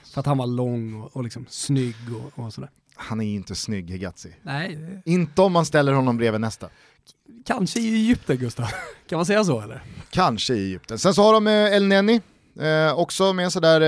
[0.03, 1.95] För att han var lång och, och liksom snygg
[2.35, 2.69] och, och sådär.
[2.95, 4.35] Han är ju inte snygg Hegazi.
[4.41, 6.69] Nej, Inte om man ställer honom bredvid nästa.
[7.45, 8.65] kanske i Egypten Gustav.
[9.09, 9.83] Kan man säga så eller?
[10.09, 10.99] Kanske i Egypten.
[10.99, 12.21] Sen så har de eh, El Neni,
[12.59, 13.81] eh, också med en sådär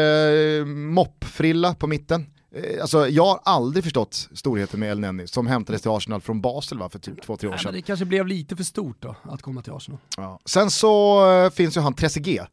[0.60, 2.26] eh, moppfrilla på mitten.
[2.56, 6.42] Eh, alltså jag har aldrig förstått storheten med El Neni som hämtades till Arsenal från
[6.42, 7.72] Basel va, för typ två, tre år Nej, sedan.
[7.72, 10.00] men det kanske blev lite för stort då att komma till Arsenal.
[10.18, 10.40] Ja.
[10.46, 12.48] Sen så eh, finns ju han Trezeguet,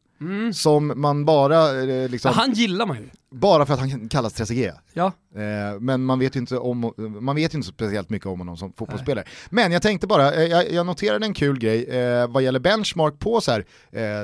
[0.55, 3.09] som man bara, eh, liksom, han gillar man ju.
[3.31, 4.75] bara för att han kallas Trezeguet.
[4.93, 5.13] Ja,
[5.81, 8.73] men man vet ju inte, om, man vet ju inte speciellt mycket om honom som
[8.73, 9.25] fotbollsspelare.
[9.51, 11.87] Men jag tänkte bara, jag, jag noterade en kul grej
[12.29, 13.65] vad gäller benchmark på så här,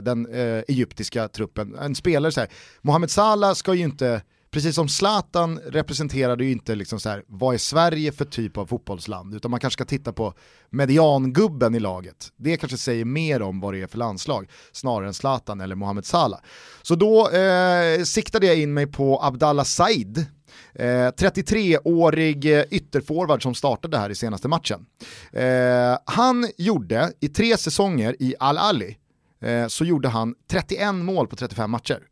[0.00, 0.26] den
[0.68, 1.74] egyptiska truppen.
[1.78, 2.48] En spelare så här,
[2.82, 7.54] Mohamed Salah ska ju inte, precis som Zlatan representerade ju inte liksom så här, vad
[7.54, 10.34] är Sverige för typ av fotbollsland, utan man kanske ska titta på
[10.70, 12.32] mediangubben i laget.
[12.36, 16.04] Det kanske säger mer om vad det är för landslag, snarare än Zlatan eller Mohamed
[16.04, 16.40] Salah.
[16.82, 20.26] Så då eh, siktade jag in mig på Abdallah Said,
[20.74, 24.86] Eh, 33-årig eh, ytterforward som startade här i senaste matchen.
[25.32, 28.96] Eh, han gjorde i tre säsonger i Al-Ali,
[29.40, 32.02] eh, så gjorde han 31 mål på 35 matcher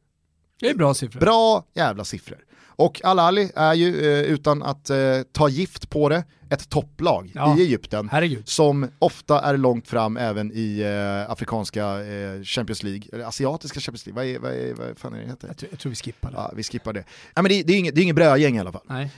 [0.60, 1.20] det är bra siffror.
[1.20, 2.38] Bra jävla siffror.
[2.78, 4.96] Och Al-Ali är ju, eh, utan att eh,
[5.32, 7.58] ta gift på det, ett topplag Ja.
[7.58, 8.08] i Egypten.
[8.12, 8.48] Herregud.
[8.48, 11.96] Som ofta är långt fram även i eh, afrikanska
[12.44, 15.48] Champions League, eller asiatiska Champions League, vad, är, vad, är, vad fan är det heter?
[15.48, 16.36] Jag, tror, jag tror vi skippar det.
[16.36, 17.04] Ja, vi skippar det.
[17.34, 18.82] Ja, men det, det är inget, det är inget brödgäng i alla fall.
[18.88, 19.10] Nej.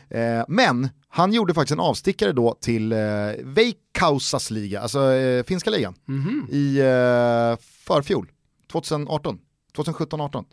[0.48, 2.98] Men han gjorde faktiskt en avstickare då till eh,
[3.44, 5.01] Veikkausas liga, alltså
[5.46, 6.46] finska ligan, Mhm.
[6.51, 8.31] i eh, förfjol,
[8.72, 9.38] 2018,
[9.77, 10.44] 2017-18.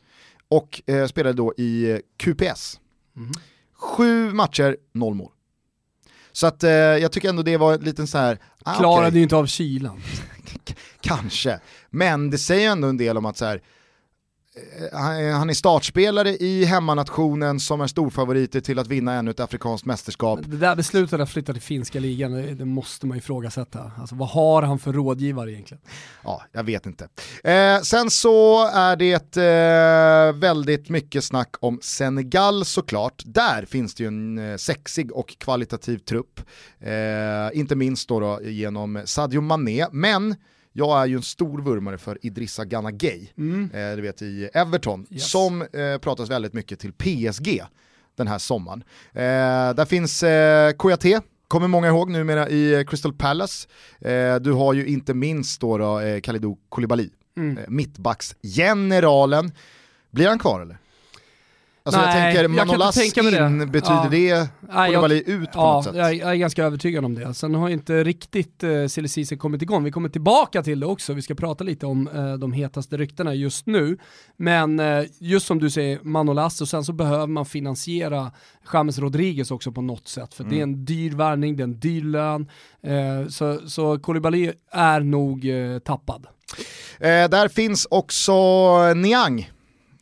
[0.56, 2.80] Och eh, spelade då i eh, QPS.
[3.14, 3.32] Mhm.
[3.74, 5.32] Sju matcher, noll mål.
[6.32, 9.18] Så att eh, jag tycker ändå det var en liten så här, ah, Klarade okej,
[9.18, 10.02] ju inte av kylan.
[11.02, 11.60] kanske.
[11.90, 13.62] Men det säger ändå en del om att så här,
[14.92, 19.86] han han är startspelare i hemmanationen som är storfavoriter till att vinna ännu ett afrikanskt
[19.86, 20.40] mästerskap.
[20.44, 23.92] Det där beslutet att flytta till finska ligan, det, det måste man ifrågasätta.
[24.00, 25.82] Alltså vad har han för rådgivare egentligen?
[26.24, 27.08] Ja, jag vet inte.
[27.44, 33.24] Eh, sen så är det eh, väldigt mycket snack om Senegal såklart.
[33.26, 36.40] Där finns det ju en eh, sexig och kvalitativ trupp.
[36.80, 40.36] Eh, inte minst då, då genom Sadio Mané, men
[40.78, 43.28] jag är ju en stor vurmare för Idrissa Gana Gueye,
[43.74, 45.30] eh, du vet i Everton, Yes.
[45.32, 47.62] som eh, pratas väldigt mycket till PSG
[48.16, 48.84] den här sommaren.
[49.14, 53.68] Eh, där finns eh, Kouyaté, kommer många ihåg numera i eh, Crystal Palace.
[54.02, 57.58] Eh, du har ju inte minst då, då eh, Kalidou Koulibaly, Mm.
[57.58, 59.52] eh, mittbacksgeneralen.
[60.12, 60.78] Blir han kvar eller?
[61.88, 63.48] Alltså jag Nej, tänker jag kan inte Manolas tänka mig det.
[63.48, 64.08] in, betyder Ja.
[64.10, 64.48] det jag-
[64.86, 65.96] Koulibaly ut på Ja, något sätt?
[65.96, 67.34] jag, jag är ganska övertygad om det.
[67.34, 69.84] Sen har inte riktigt eh, silly season kommit igång.
[69.84, 71.14] Vi kommer tillbaka till det också.
[71.14, 73.98] Vi ska prata lite om eh, de hetaste ryktena just nu.
[74.38, 78.32] Men eh, just som du säger, Manolas och sen så behöver man finansiera
[78.74, 80.34] James Rodriguez också på något sätt.
[80.34, 82.50] För det är en dyr värvning, det är en dyr lön.
[82.84, 86.28] Eh, så, så Koulibaly är nog eh, tappad.
[87.00, 88.34] Eh, där finns också
[88.94, 89.52] Niang,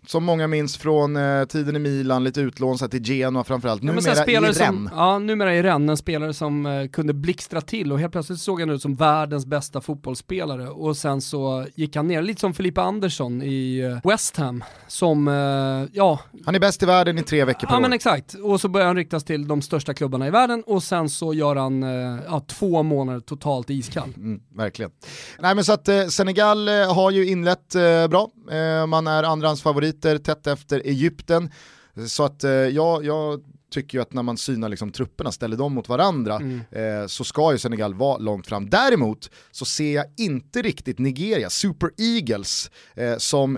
[0.05, 3.81] som många minns från eh, tiden i Milan, lite utlån så till Genoa framförallt.
[3.81, 4.91] Ja, men Numera sen spelare i Rennes.
[4.95, 8.59] ja, numera i Rennes, en spelare som eh, kunde blixtra till och helt plötsligt såg
[8.59, 12.81] han ut som världens bästa fotbollsspelare och sen så gick han ner, lite som Filippa
[12.81, 15.33] Andersson i eh, West Ham, som, eh,
[15.93, 17.81] ja, Han är bäst i världen i tre veckor per ja år.
[17.81, 21.09] men exakt, och så börjar han ryktas till de största klubbarna i världen och sen
[21.09, 24.13] så gör han eh, ja, två månader totalt iskall.
[24.17, 24.91] Mm, verkligen.
[25.39, 27.73] Nej men så att eh, Senegal har ju inlett
[28.09, 28.29] bra,
[28.87, 31.49] man är andrahandsfavoriter tätt efter Egypten.
[32.07, 35.73] Så att eh, jag, jag tycker ju att när man synar liksom trupperna, ställer dem
[35.73, 38.69] mot varandra, eh, så ska ju Senegal vara långt fram.
[38.69, 43.57] Däremot så ser jag inte riktigt Nigeria, Super Eagles, eh, som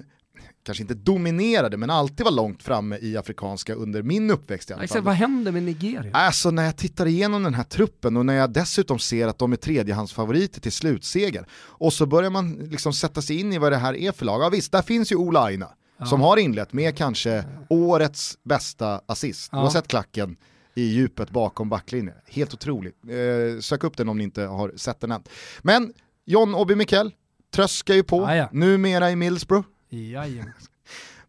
[0.66, 4.88] kanske inte dominerade, men alltid var långt framme i afrikanska under min uppväxt i alla
[4.88, 5.02] fall.
[5.02, 6.12] Vad händer med Nigeria?
[6.14, 9.52] Alltså när jag tittar igenom den här truppen och när jag dessutom ser att de
[9.54, 13.78] är tredjehandsfavoriter till slutseger och så börjar man liksom sätta sig in i vad det
[13.78, 14.42] här är för lag.
[14.42, 15.70] Ja visst, där finns ju Ola Aina
[16.10, 19.52] som har inlett med kanske årets bästa assist.
[19.52, 19.72] Du har Ja.
[19.72, 20.38] sett klacken
[20.76, 22.16] i djupet bakom backlinjen.
[22.30, 22.96] Helt otroligt.
[23.08, 25.24] Eh, sök upp den om ni inte har sett den än.
[25.62, 25.94] Men
[26.26, 27.12] John Obi Mikel
[27.56, 28.50] tröskar ju på, Ja, ja.
[28.52, 29.68] numera i Middlesbrough.
[29.96, 30.54] Jajamän.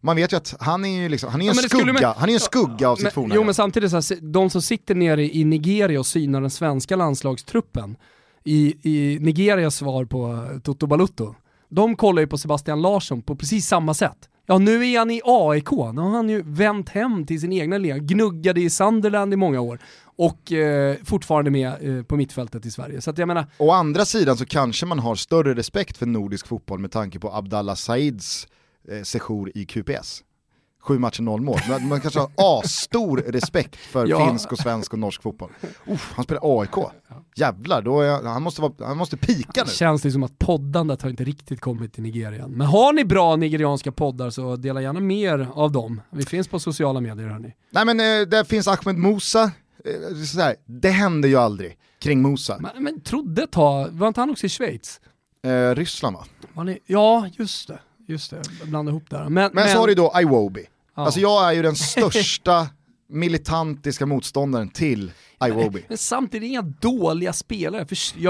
[0.01, 2.29] Man vet ju att han är ju liksom, han är Ja, en skugga, man- han
[2.29, 4.95] är en skugga av sitt Men, forna jo men samtidigt, så här, de som sitter
[4.95, 7.95] nere i Nigeria och synar den svenska landslagstruppen,
[8.43, 11.35] i, i Nigerias svar på eh, Toto Balutto,
[11.69, 14.29] de kollar ju på Sebastian Larsson på precis samma sätt.
[14.45, 17.77] Ja nu är han i AIK, nu har han ju vänt hem till sin egna
[17.77, 22.71] liga, gnuggade i Sunderland i många år och eh, fortfarande med eh, på mittfältet i
[22.71, 23.01] Sverige.
[23.01, 26.47] Så att jag menar, Å andra sidan så kanske man har större respekt för nordisk
[26.47, 28.47] fotboll med tanke på Abdallah Saids
[28.91, 30.23] eh, sejour i QPS.
[30.81, 31.59] Sju matcher, noll mål.
[31.69, 32.29] Man, man kanske har
[32.63, 34.27] asstor respekt för Ja.
[34.27, 35.49] finsk och svensk och norsk fotboll.
[35.87, 36.75] Uff, han spelar AIK.
[37.35, 39.71] Jävlar, då är, han, måste vara, han måste pika nu.
[39.71, 42.51] känns det som att poddandet har inte riktigt kommit till Nigeria än.
[42.51, 46.01] Men har ni bra nigerianska poddar så dela gärna mer av dem.
[46.09, 47.53] Vi finns på sociala medier hörni.
[47.69, 49.43] Nej men eh, där finns Ahmed Musa.
[49.43, 52.57] Eh, här, det händer ju aldrig kring Musa.
[52.59, 55.01] Men, men trodde ett tag, var inte han också i Schweiz?
[55.45, 56.25] Eh, Ryssland va?
[56.85, 57.79] Ja, just det.
[58.07, 59.29] Just det, jag blandade ihop där.
[59.29, 60.65] Men, Men, så har du då Iwobi.
[60.95, 61.05] Ja.
[61.05, 62.67] Alltså jag är ju den största
[63.09, 65.11] militantiska motståndaren till
[65.47, 65.85] Iwobi.
[65.89, 67.85] men samtidigt inga dåliga spelare.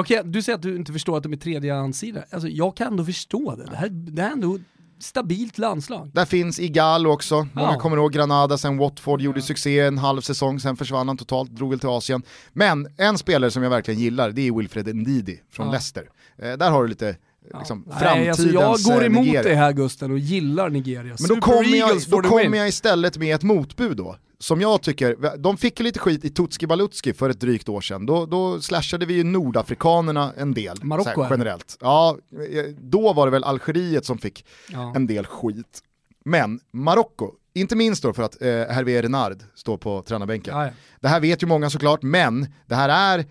[0.05, 2.23] Kan, du säger att du inte förstår att de är tredjehandsidor.
[2.31, 3.65] Alltså, jag kan ändå förstå det.
[3.65, 4.59] Det här, det här är ändå
[4.99, 6.11] stabilt landslag.
[6.13, 7.79] Där finns Igalo också, många Ja.
[7.79, 11.69] kommer ihåg Granada sen Watford gjorde succé en halv säsong, sen försvann han totalt, drog
[11.69, 12.23] väl till Asien.
[12.53, 15.71] Men en spelare som jag verkligen gillar, det är Wilfred Ndidi från Ja.
[15.71, 16.09] Leicester.
[16.37, 17.15] Eh, där har du lite
[17.59, 19.49] liksom, Nej, framtidens alltså jag går eh, emot Nigeria.
[19.49, 21.15] det här Gusten och gillar Nigeria.
[21.19, 24.15] Men då kommer jag, då kommer jag istället med ett motbud då.
[24.39, 28.05] Som jag tycker, de fick lite skit i Tutski Balutski för ett drygt år sedan.
[28.05, 30.83] Då, då slashade vi ju nordafrikanerna en del.
[30.83, 31.77] Marocko, generellt.
[31.81, 32.17] Ja,
[32.51, 34.93] eh, då var det väl Algeriet som fick Ja.
[34.95, 35.79] en del skit.
[36.25, 40.57] Men Marocko, inte minst då för att eh, Hervé Renard står på tränarbänken.
[40.57, 40.71] Ja, ja.
[40.99, 43.25] Det här vet ju många såklart, men det här är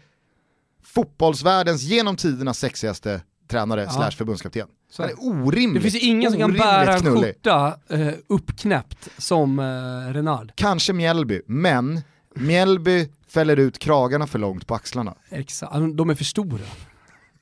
[0.84, 4.68] fotbollsvärldens genom tiderna sexigaste tränare slash förbundskapten.
[4.90, 9.58] Så Han är orimligt, Det finns ingen som kan bära en skjorta eh, uppknäppt som
[9.58, 10.52] eh, Renard.
[10.54, 12.00] Kanske Mjällby, men
[12.34, 15.14] Mjällby fäller ut kragarna för långt på axlarna.
[15.30, 16.64] Exakt, de är för stora.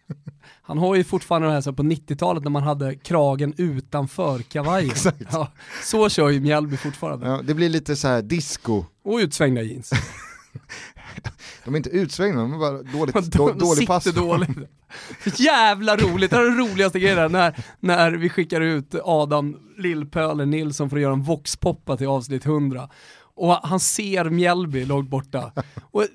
[0.62, 4.94] Han har ju fortfarande det här så på 90-talet när man hade kragen utanför kavajen.
[5.32, 7.26] Ja, så kör ju Mjällby fortfarande.
[7.26, 8.84] Ja, det blir lite så här disco.
[9.04, 9.90] Och utsvängda jeans.
[11.64, 14.04] De är inte utsvängda, de är bara dåligt, De, då, dålig pass.
[14.04, 14.50] dåligt.
[15.38, 20.50] Jävla roligt, det här är den roligaste grejen när, när vi skickar ut Adam Lillpölen
[20.50, 22.88] Nilsson för att göra en voxpoppa till avsnitt 100.
[23.36, 25.52] Och han ser Mjällby långt borta.
[25.90, 26.06] Och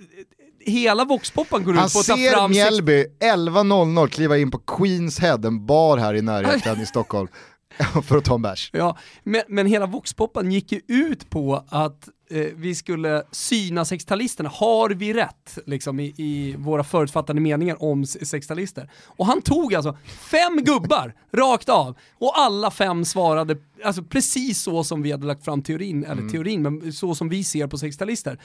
[0.66, 4.58] hela voxpoppan går Han ut på att ta ser fram Mjällby 11.00 kliva in på
[4.58, 7.28] Queens Head, en bar här i närheten i Stockholm,
[8.04, 8.70] för att ta en bärs.
[8.74, 14.50] Ja, men, men hela voxpoppan gick ju ut på att eh, vi skulle syna sextalisterna.
[14.50, 18.90] Har vi rätt liksom, i, i våra förutfattade meningar om sextalister?
[19.06, 19.98] Och han tog alltså
[20.32, 25.46] fem gubbar rakt av och alla fem svarade alltså, precis så som vi hade lagt
[25.46, 28.40] fram teorin, eller teorin, men så som vi ser på sextalister.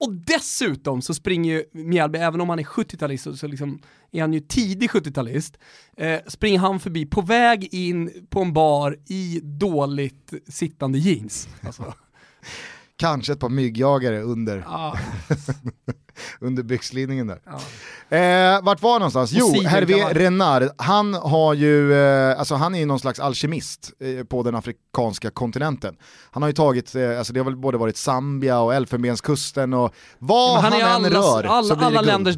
[0.00, 4.20] Och dessutom så springer ju Mjällby, även om han är 70-talist, så- så liksom är
[4.20, 5.58] han ju tidig 70-talist,
[5.96, 11.48] eh, springer han förbi på väg in på en bar i dåligt sittande jeans.
[11.62, 11.94] Alltså,
[12.98, 14.98] Kanske ett par myggjagare under, ah,
[16.40, 17.40] under byxlinningen där.
[17.44, 17.60] ja.
[18.16, 19.32] Eh, vart var någonstans?
[19.32, 19.62] Jo.
[19.66, 24.42] Hervé Renard, han har ju, eh, alltså han är ju någon slags alkemist eh, på
[24.42, 25.96] den afrikanska kontinenten.
[26.30, 29.94] Han har ju tagit, eh, alltså det har väl både varit Zambia och Elfenbenskusten och
[30.18, 32.06] vad Men han, han är än allas, rör så alla, blir det alla guld.
[32.06, 32.36] länders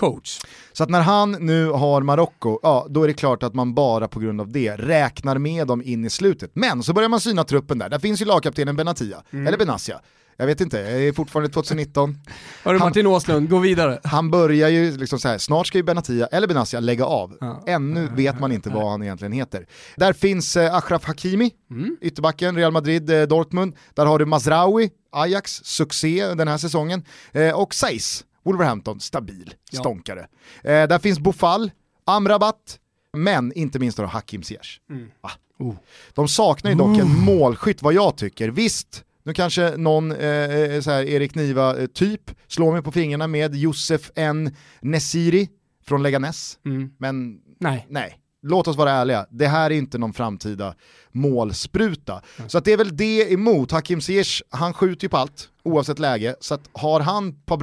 [0.00, 0.40] drömcoach.
[0.72, 4.08] Så att när han nu har Marocko, ja då är det klart att man bara
[4.08, 6.50] på grund av det räknar med dem in i slutet.
[6.54, 9.46] Men så börjar man syna truppen där, där finns ju lagkaptenen Benatia, Mm.
[9.46, 10.00] eller Benassia.
[10.36, 12.18] Jag vet inte, det är fortfarande 2019.
[12.64, 14.00] Hörru Martin Åslund, gå vidare.
[14.04, 17.36] Han börjar ju liksom så här, snart ska ju Benatia eller Benassia lägga av.
[17.40, 17.62] Ja.
[17.66, 19.66] Ännu vet man inte vad han egentligen heter.
[19.96, 21.96] Där finns eh, Achraf Hakimi, Mm.
[22.00, 23.74] ytterbacken, Real Madrid, eh, Dortmund.
[23.94, 27.04] Där har du Mazraoui, Ajax, succé den här säsongen.
[27.32, 29.80] Eh, och Saiz, Wolverhampton, stabil, Ja.
[29.80, 30.20] stånkare.
[30.64, 31.70] Eh, där finns Bofall,
[32.04, 32.78] Amrabat,
[33.16, 34.80] men inte minst då Hakim Ziyech.
[35.20, 35.30] Ah.
[35.58, 35.74] Oh.
[36.14, 38.48] De saknar ju dock en målskytt vad jag tycker.
[38.48, 44.10] Visst, nu kanske någon eh, så här Erik Niva-typ slår mig på fingrarna med Josef
[44.14, 44.56] N.
[44.80, 45.48] Nesiri
[45.86, 46.58] från Leganes.
[46.66, 46.90] Mm.
[46.98, 47.86] Men Nej.
[47.88, 50.74] nej, låt oss vara ärliga, det här är inte någon framtida
[51.12, 52.22] målspruta.
[52.46, 55.98] Så att det är väl det emot, Hakim Ziyech, han skjuter ju på allt, oavsett
[55.98, 57.62] läge, så att har han par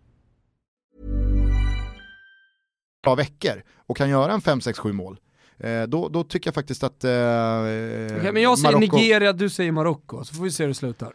[3.03, 5.17] Bra veckor och kan göra en 5, 6, 7 mål,
[5.59, 9.49] eh, då, då tycker jag faktiskt att eh, Okej, men jag säger Marocko- Nigeria, du
[9.49, 11.13] säger Marocko, så får vi se hur det slutar.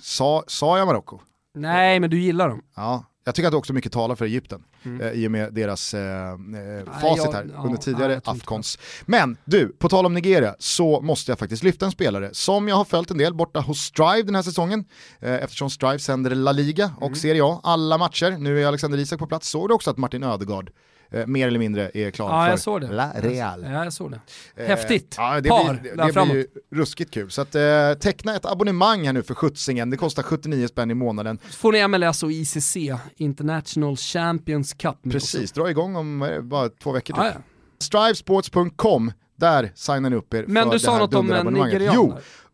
[0.00, 1.20] Sa, sa jag Marocko?
[1.54, 2.62] Nej, men du gillar dem.
[2.76, 4.64] Ja, jag tycker att också mycket talar för Egypten
[5.00, 8.78] eh, i och med deras eh, eh, facit jag- här ja, under tidigare inte Afcons.
[9.06, 12.76] Men du, på tal om Nigeria så måste jag faktiskt lyfta en spelare som jag
[12.76, 14.84] har följt en del borta hos Strive den här säsongen
[15.20, 17.14] eh, eftersom Strive sänder La Liga och Mm.
[17.14, 18.30] Serie A alla matcher.
[18.38, 20.70] Nu är Alexander Isak på plats, såg du också att Martin Ödegaard
[21.10, 22.88] eh, mer eller mindre är klar Ja, för jag såg det.
[22.92, 23.62] La Real.
[23.70, 24.20] Ja, jag såg det.
[24.62, 25.14] Eh, Häftigt.
[25.18, 26.30] Ja, det Par, blir, det framåt.
[26.32, 26.46] blir ju
[26.80, 27.30] ruskigt kul.
[27.30, 27.62] Så att, eh,
[28.00, 31.38] teckna ett abonnemang här nu för skjutsingen, det kostar 79 spänn i månaden.
[31.48, 32.76] Så får ni MLS och ICC,
[33.16, 34.96] International Champions Cup.
[35.10, 37.24] Precis, dra igång om eh, bara två veckor typ.
[37.24, 37.40] Ja, ja.
[37.78, 41.26] Strivesports.com, där signar ni upp er Men för du det sa här något om en
[41.26, 41.80] dunderabonnemanget.
[41.80, 41.94] nigerian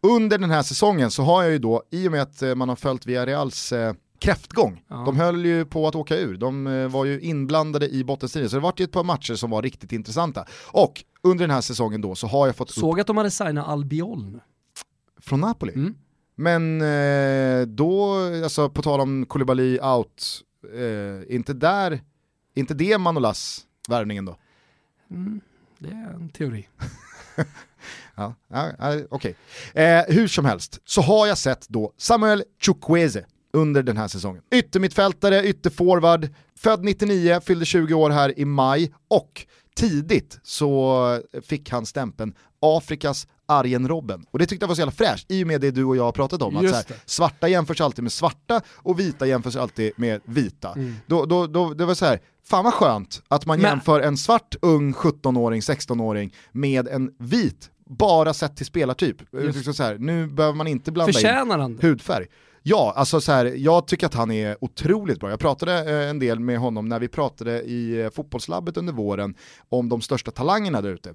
[0.02, 2.54] Jo, under den här säsongen så har jag ju då, i och med att eh,
[2.54, 4.96] man har följt Villareals eh, kräftgång, Ja.
[5.06, 8.56] de höll ju på att åka ur, de eh, var ju inblandade i bottenstriden, så
[8.56, 10.44] det var ju ett par matcher som var riktigt intressanta.
[10.72, 13.30] Och under den här säsongen då så har jag fått upp Såg att de hade
[13.30, 14.40] signat Albiol nu.
[15.20, 15.72] från Napoli.
[15.72, 15.94] Mm.
[16.34, 20.42] Men eh, då, alltså på tal om Koulibaly out,
[20.74, 22.00] eh, inte där,
[22.54, 24.36] inte det Manolas värvningen då?
[25.78, 26.68] Det är en teori.
[28.14, 29.34] Ja, ja, okej.
[29.74, 34.42] Eh, hur som helst så har jag sett då Samuel Chukwueze under den här säsongen.
[34.54, 41.86] Yttermittfältare, ytterforward, född 99, fyllde 20 år här i maj och tidigt så fick han
[41.86, 44.24] stämpeln Afrikas Arjen Robben.
[44.30, 46.02] Och det tyckte jag var så jävla fräscht i och med det du och jag
[46.04, 46.56] har pratat om.
[46.56, 50.76] Att Just så här, svarta jämförs alltid med svarta och vita jämförs alltid med vita.
[51.06, 54.16] Då, då, då, det var så här, fan vad skönt att man Men- jämför en
[54.16, 59.16] svart ung 17-åring, 16-åring med en vit, bara sett till spelartyp.
[59.32, 59.56] Just.
[59.56, 61.86] Liksom så här, nu behöver man inte blanda in Förtjänar det?
[61.88, 62.26] hudfärg.
[62.62, 65.30] Ja, alltså så här, jag tycker att han är otroligt bra.
[65.30, 69.34] Jag pratade eh, en del med honom när vi pratade i eh, fotbollslabbet under våren
[69.68, 71.14] om de största talangerna där ute.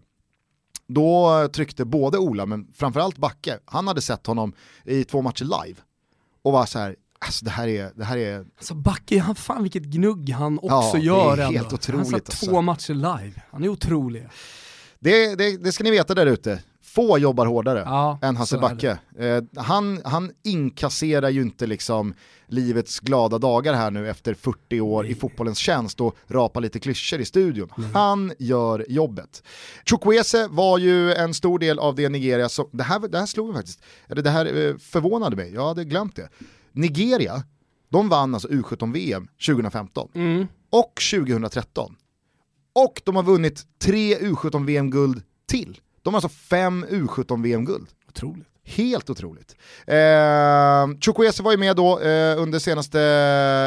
[0.88, 4.54] Då tryckte både Ola, men framförallt Backe, han hade sett honom
[4.84, 5.80] i två matcher live
[6.44, 9.64] och var så här, alltså det här är, det här är Alltså Backe, han, fan
[9.64, 11.76] vilket gnugg han också Ja, det är gör helt ändå.
[11.76, 12.46] otroligt, Han har alltså.
[12.46, 13.42] två matcher live.
[13.52, 14.28] Han är otrolig.
[15.00, 16.64] Det, det, det ska ni veta där ute.
[16.96, 19.00] Få jobbar hårdare Ja, än Hasse Backe.
[19.20, 22.14] Eh, han, han inkasserar ju inte liksom
[22.48, 27.20] livets glada dagar här nu efter 40 år i fotbollens tjänst och rapar lite klyschor
[27.22, 27.70] i studion.
[27.94, 29.44] Han gör jobbet.
[29.86, 33.48] Chukwueze var ju en stor del av det Nigeria som, det här, det här slog
[33.48, 36.30] mig faktiskt, eller det här eh, förvånade mig, jag hade glömt det.
[36.72, 37.44] Nigeria,
[37.90, 40.48] de vann alltså U17-VM 2015 Mm.
[40.70, 41.96] och 2013.
[42.76, 45.80] Och de har vunnit tre U17-VM-guld till.
[46.06, 47.88] De har alltså fem U17-VM-guld.
[48.08, 48.48] Otroligt.
[48.64, 49.56] Helt otroligt.
[49.88, 52.98] Eh, Chukwueze var ju med då eh, under senaste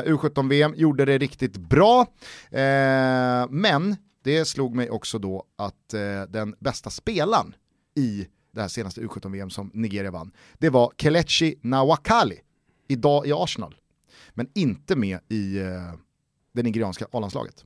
[0.06, 2.00] U17-VM, gjorde det riktigt bra.
[2.50, 7.54] Eh, men det slog mig också då att eh, den bästa spelaren
[7.96, 12.40] i det här senaste U17-VM som Nigeria vann, det var Kelechi Nawakali,
[12.88, 13.74] idag i Arsenal.
[14.34, 15.92] Men inte med i eh,
[16.52, 17.64] det nigerianska A-landslaget.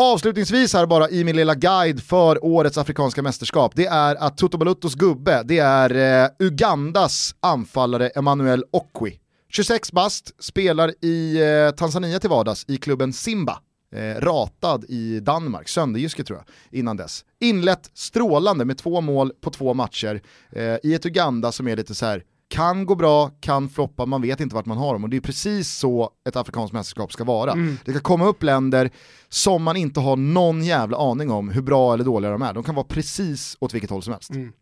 [0.00, 4.58] Avslutningsvis här bara i min lilla guide för årets afrikanska mästerskap, det är att Toto
[4.58, 9.18] Baluttos gubbe, det är eh, Ugandas anfallare Emmanuel Okwi.
[9.48, 13.58] 26 bast, spelar i eh, Tanzania till vardags i klubben Simba.
[13.94, 17.24] Eh, ratad i Danmark, sönderjyske tror jag, innan dess.
[17.40, 20.22] Inlett strålande med två mål på två matcher
[20.52, 24.22] eh, i ett Uganda som är lite så här kan gå bra, kan floppa, man
[24.22, 27.24] vet inte vart man har dem och det är precis så ett afrikanskt mästerskap ska
[27.24, 27.52] vara.
[27.52, 27.78] Mm.
[27.84, 28.90] Det kan komma upp länder
[29.28, 32.52] som man inte har någon jävla aning om hur bra eller dåliga de är.
[32.54, 34.30] De kan vara precis åt vilket håll som helst.
[34.30, 34.52] Mm.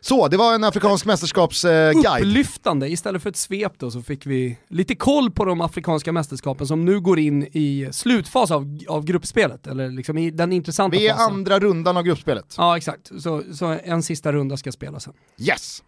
[0.00, 1.96] Så, det var en afrikansk mästerskapsguide.
[2.06, 6.12] Eh, Upplyftande, istället för ett svep då så fick vi lite koll på de afrikanska
[6.12, 10.96] mästerskapen som nu går in i slutfas av, av gruppspelet, eller liksom i den intressanta
[10.98, 11.34] Vi är fasen.
[11.34, 12.54] andra rundan av gruppspelet.
[12.58, 15.14] Ja exakt, så, så en sista runda ska spelas sen.
[15.38, 15.82] Yes!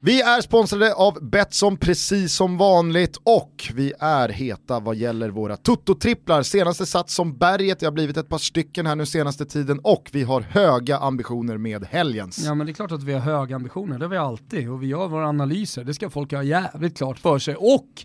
[0.00, 5.56] Vi är sponsrade av Betsson precis som vanligt och vi är heta vad gäller våra
[5.56, 6.42] Toto-tripplar.
[6.42, 10.10] Senaste sats som berget, det har blivit ett par stycken här nu senaste tiden och
[10.12, 12.44] vi har höga ambitioner med helgens.
[12.44, 14.82] Ja men det är klart att vi har höga ambitioner, det har vi alltid och
[14.82, 17.56] vi gör våra analyser, det ska folk ha jävligt klart för sig.
[17.56, 18.04] Och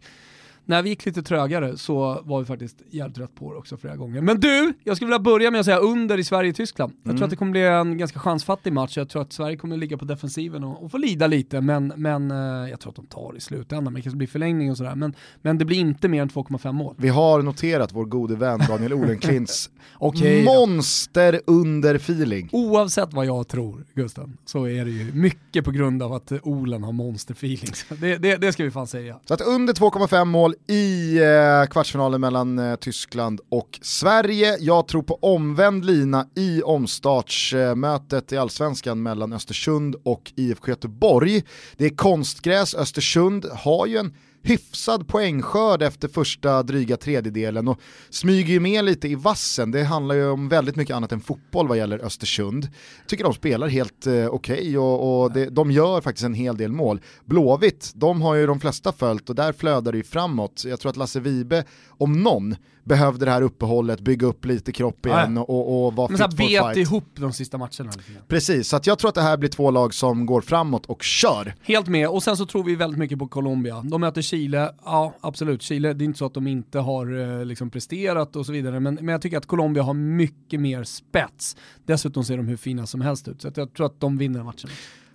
[0.66, 3.96] när vi gick lite trögare så var vi faktiskt jävligt rätt på det också flera
[3.96, 4.22] gånger.
[4.22, 6.94] Men du, jag skulle vilja börja med att säga under i Sverige-Tyskland.
[6.96, 7.24] Jag tror Mm.
[7.24, 8.98] att det kommer bli en ganska chansfattig match.
[8.98, 12.32] Jag tror att Sverige kommer ligga på defensiven och, och få lida lite, men, men
[12.32, 13.84] eh, jag tror att de tar i slutändan.
[13.84, 14.96] Men det kanske blir förlängning och sådär.
[14.96, 16.96] Men, men det blir inte mer än 2,5 mål.
[16.98, 20.14] Vi har noterat vår gode vän Daniel Olenklints då.
[20.46, 22.50] monster under feeling.
[22.52, 26.84] Oavsett vad jag tror, Gusten, så är det ju mycket på grund av att Olen
[26.84, 27.86] har monsterfeelings.
[28.02, 29.20] Det, det, det ska vi fan säga.
[29.26, 34.58] Så att under 2,5 mål i eh, kvartsfinalen mellan eh, Tyskland och Sverige.
[34.60, 41.44] Jag tror på omvänd lina i omstartsmötet i allsvenskan mellan Östersund och IFK Göteborg.
[41.78, 44.14] Det är konstgräs, Östersund har ju en
[44.44, 47.80] hyfsad poängskörd efter första dryga tredjedelen och
[48.10, 49.72] smyger ju med lite i vassen.
[49.72, 52.68] Det handlar ju om väldigt mycket annat än fotboll vad gäller Östersund.
[53.08, 56.72] Tycker de spelar helt eh, okej och, och det, de gör faktiskt en hel del
[56.72, 57.02] mål.
[57.26, 60.64] Blåvitt, de har ju de flesta följt och där flödar det ju framåt.
[60.66, 65.06] Jag tror att Lasse Vibe, om någon, behövde det här uppehållet, bygga upp lite kropp
[65.06, 66.88] igen och, och vara Men fit for här bet fight.
[66.88, 67.92] ihop de sista matcherna.
[68.28, 71.04] Precis, så att jag tror att det här blir två lag som går framåt och
[71.04, 71.56] kör.
[71.62, 73.82] Helt med, och sen så tror vi väldigt mycket på Colombia.
[73.86, 77.46] De möter Chile, ja absolut, Chile, det är inte så att de inte har eh,
[77.46, 81.56] liksom presterat och så vidare, men, men jag tycker att Colombia har mycket mer spets.
[81.86, 84.44] Dessutom ser de hur fina som helst ut, så att jag tror att de vinner
[84.44, 84.70] matchen.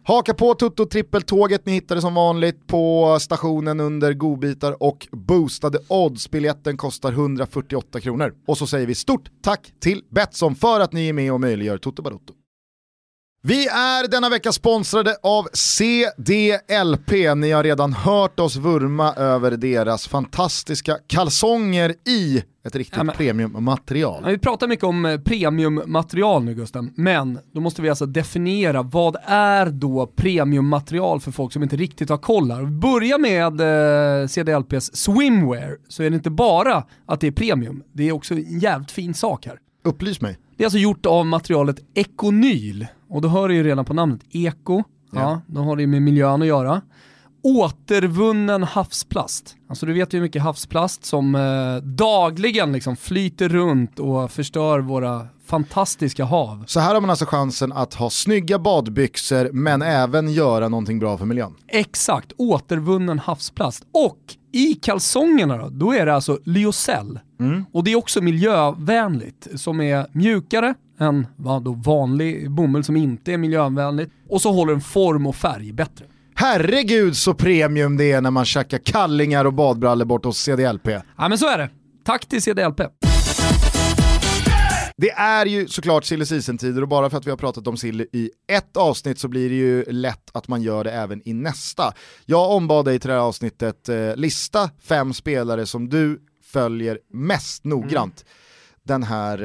[0.09, 5.79] Haka på Toto trippeltåget, ni hittar det som vanligt på stationen under godbitar och boostade
[5.89, 6.31] odds.
[6.31, 8.35] Biljetten kostar 148 kronor.
[8.47, 11.79] Och så säger vi stort tack till Betsson för att ni är med och möjliggör
[11.79, 12.35] Toto Balotto.
[13.43, 17.11] Vi är denna vecka sponsrade av CDLP.
[17.37, 24.23] Ni har redan hört oss vurma över deras fantastiska kalsonger i ett riktigt Ja, premiummaterial.
[24.25, 28.83] Ja, vi pratar mycket om eh, premiummaterial nu Gusten, men då måste vi alltså definiera
[28.83, 32.65] vad är då premiummaterial för folk som inte riktigt har koll här.
[32.65, 38.09] Börja med eh, CDLPs swimwear, så är det inte bara att det är premium, det
[38.09, 39.59] är också en jävligt fin sak här.
[39.85, 40.39] Upplys mig.
[40.57, 44.21] Det är alltså gjort av materialet ekonyl, och då hör du ju redan på namnet
[44.31, 45.21] eko, ja.
[45.21, 45.41] Ja.
[45.47, 46.83] då har det ju med miljön att göra.
[47.43, 49.57] Återvunnen havsplast.
[49.69, 54.81] Alltså du vet ju hur mycket havsplast som eh, dagligen liksom flyter runt och förstör
[54.81, 56.65] våra fantastiska hav.
[56.67, 61.19] Så här har man alltså chansen att ha snygga badbyxor men även göra någonting bra
[61.19, 61.55] för miljön.
[61.69, 63.85] Exakt, återvunnen havsplast.
[63.93, 64.19] Och
[64.53, 67.21] i kalsongerna då, då är det alltså lyocell.
[67.73, 73.33] Och det är också miljövänligt, som är mjukare än vad då vanlig bomull som inte
[73.33, 74.11] är miljövänligt.
[74.29, 76.05] Och så håller den form och färg bättre.
[76.35, 80.89] Herregud så premium det är när man käkar kallingar och badbrallor bort hos CDLP.
[81.17, 81.71] Ja men så är det.
[82.05, 82.81] Tack till CDLP.
[85.01, 88.07] Det är ju såklart silly season-tider och bara för att vi har pratat om silly
[88.13, 91.93] i ett avsnitt så blir det ju lätt att man gör det även i nästa.
[92.27, 97.65] Jag ombad dig till det här avsnittet eh, lista fem spelare som du följer mest
[97.65, 98.25] noggrant
[98.83, 99.43] den här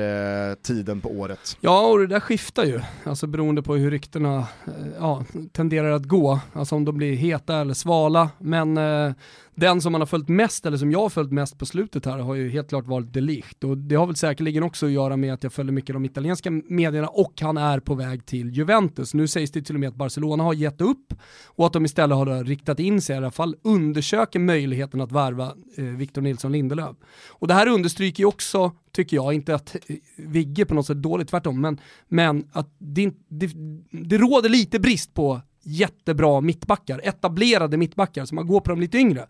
[0.50, 1.58] eh, tiden på året.
[1.60, 6.04] Ja, och det där skiftar ju, alltså beroende på hur ryktena eh, ja, tenderar att
[6.04, 6.40] gå.
[6.54, 8.30] Alltså om de blir heta eller svala.
[8.40, 9.14] Men eh,
[9.56, 12.18] den som man har följt mest, eller som jag har följt mest på slutet här,
[12.18, 15.34] har ju helt klart varit de Och det har väl säkerligen också att göra med
[15.34, 19.14] att jag följer mycket de italienska medierna och han är på väg till Juventus.
[19.14, 21.14] Nu sägs det till och med att Barcelona har gett upp
[21.46, 25.54] och att de istället har riktat in sig, i alla fall undersöker möjligheten att värva
[25.78, 26.96] eh, Victor Nilsson Lindelöf.
[27.30, 31.02] Och det här understryker ju också, tycker jag, inte att eh, Vigge på något sätt
[31.02, 33.52] dåligt, tvärtom, men, men att det, det,
[33.92, 38.98] det råder lite brist på jättebra mittbackar, etablerade mittbackar, så man går på de lite
[38.98, 39.28] yngre.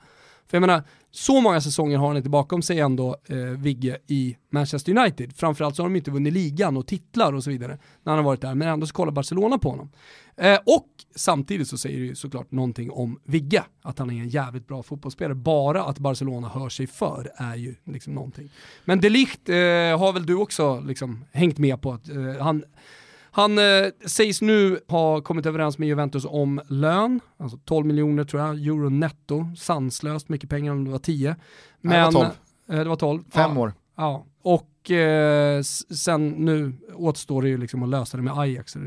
[0.47, 4.37] För jag menar, så många säsonger har han inte bakom sig ändå, eh, Vigge, i
[4.49, 5.35] Manchester United.
[5.35, 8.23] Framförallt så har de inte vunnit ligan och titlar och så vidare när han har
[8.23, 9.91] varit där, men ändå så kollar Barcelona på honom.
[10.37, 14.29] Eh, och samtidigt så säger det ju såklart någonting om Vigge, att han är en
[14.29, 15.35] jävligt bra fotbollsspelare.
[15.35, 18.49] Bara att Barcelona hör sig för är ju liksom någonting.
[18.85, 19.55] Men Delicht eh,
[19.99, 22.63] har väl du också liksom hängt med på att eh, han
[23.35, 28.41] han eh, sägs nu ha kommit överens med Juventus om lön, alltså 12 miljoner tror
[28.41, 31.35] jag, euro netto, sanslöst mycket pengar om det var 10.
[31.81, 32.25] Men, det var 12.
[32.69, 33.23] Eh, det var 12.
[33.31, 33.61] Fem ja.
[33.61, 33.73] år.
[33.97, 35.61] Ja, och eh,
[35.95, 38.73] sen nu återstår det ju liksom att lösa det med Ajax.
[38.73, 38.79] Det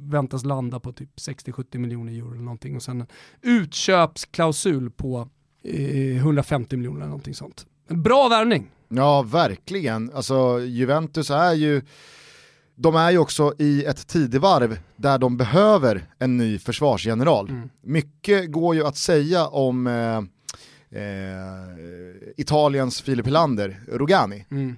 [0.00, 3.06] väntas landa på typ 60-70 miljoner euro eller någonting och sen en
[3.42, 5.28] utköpsklausul på
[5.64, 7.66] eh, 150 miljoner eller någonting sånt.
[7.88, 8.70] En bra värvning.
[8.88, 10.10] Ja, verkligen.
[10.14, 11.82] Alltså Juventus är ju
[12.76, 17.48] de är ju också i ett tidevarv där de behöver en ny försvarsgeneral.
[17.48, 17.68] Mm.
[17.82, 20.16] Mycket går ju att säga om eh,
[21.00, 21.04] eh,
[22.36, 24.46] Italiens Filip Helander, Rogani.
[24.50, 24.76] Mm.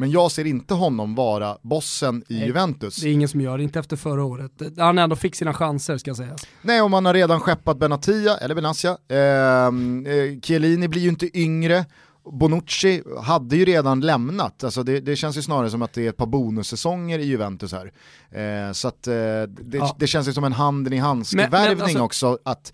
[0.00, 2.96] Men jag ser inte honom vara bossen i Nej, Juventus.
[2.96, 4.52] Det är ingen som gör det, inte efter förra året.
[4.76, 6.46] Han ändå fick sina chanser ska sägas.
[6.62, 8.98] Nej, och man har redan skeppat Benatia, eller Benassia.
[9.08, 11.84] Ehm, eh, Chiellini blir ju inte yngre
[12.32, 16.08] Bonucci hade ju redan lämnat, alltså det, det, känns ju snarare som att det är
[16.08, 17.92] ett par bonussäsonger i Juventus här.
[18.30, 19.96] Eh, så att, eh, det, ja.
[19.98, 22.00] det, känns ju som en handen i handske-värvning alltså...
[22.00, 22.72] också, att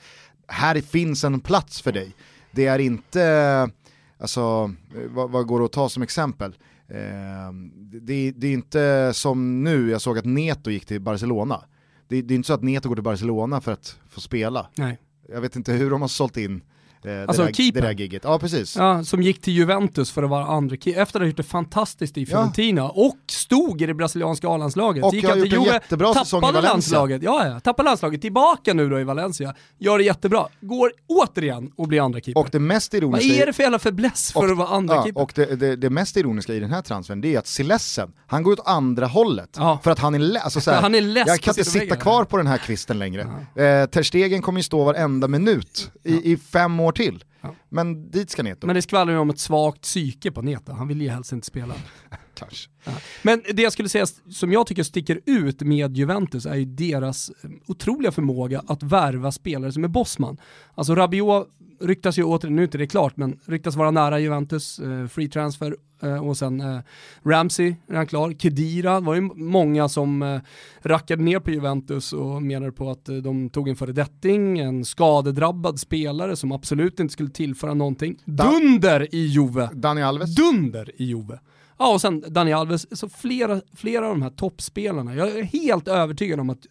[0.48, 2.14] här finns en plats för dig.
[2.50, 3.70] Det är inte,
[4.18, 4.72] alltså,
[5.09, 6.55] vad, vad går det att ta som exempel?
[6.88, 7.52] Eh,
[8.00, 11.64] det, det, är inte som nu, jag såg att Neto gick till Barcelona.
[12.09, 14.66] Det, det är inte så att Neto går till Barcelona för att få spela.
[14.76, 14.98] Nej.
[15.28, 16.62] Jag vet inte hur de har sålt in
[17.05, 18.24] det, alltså det, där, det där gigget.
[18.24, 18.76] Ja, precis.
[18.76, 21.42] Ja, som gick till Juventus för att vara andra keeper, efter att ha gjort det
[21.42, 22.92] fantastiskt i Fiorentina ja.
[22.94, 25.05] och stod i det brasilianska A-landslaget.
[25.05, 26.70] Och gick har gjort en jättebra säsong i Valencia.
[26.70, 27.22] Landslaget.
[27.22, 31.88] Ja, ja, tappade landslaget, tillbaka nu då i Valencia, gör det jättebra, går återigen och
[31.88, 32.40] blir andra keeper.
[32.40, 33.28] Och det mest ironiska...
[33.28, 35.20] Vad är det för jävla fäbless för och, att vara andra ja, keeper?
[35.20, 38.42] Och det, det, det, mest ironiska i den här transfern, det är att Silessen, han
[38.42, 39.50] går åt andra hållet.
[39.57, 39.80] Ja.
[39.82, 42.36] För att han är, alltså såhär, han är less jag kan inte sitta kvar på
[42.36, 43.28] den här kvisten längre.
[43.55, 43.62] Ja.
[43.62, 47.24] Eh, Ter Stegen kommer ju stå varenda minut i, i fem år till.
[47.40, 47.55] Ja.
[47.68, 48.66] Men dit ska Neto.
[48.66, 51.47] Men det skvallrar ju om ett svagt psyke på Neto, han vill ju helst inte
[51.47, 51.74] spela.
[52.34, 52.70] Kanske.
[52.84, 52.92] Ja.
[53.22, 57.30] Men det jag skulle säga som jag tycker sticker ut med Juventus är ju deras
[57.30, 60.36] eh, otroliga förmåga att värva spelare som är bossman.
[60.74, 61.49] Alltså Rabiot
[61.81, 65.29] ryktas ju återigen, nu är inte det klart, men ryktas vara nära Juventus, eh, free
[65.29, 66.79] transfer eh, och sen eh,
[67.25, 68.33] Ramsey han klar.
[68.33, 70.41] Kedira var ju många som eh,
[70.83, 75.81] rackade ner på Juventus och menade på att eh, de tog en föredetting, en skadedrabbad
[75.81, 78.16] spelare som absolut inte skulle tillföra någonting.
[78.25, 79.70] Dunder i Juve!
[79.72, 80.35] Dani Alves.
[80.35, 81.39] Dunder i Juve.
[81.79, 85.89] Ja, och sen Dani Alves, så flera, flera av de här toppspelarna, jag är helt
[85.89, 86.66] övertygad om att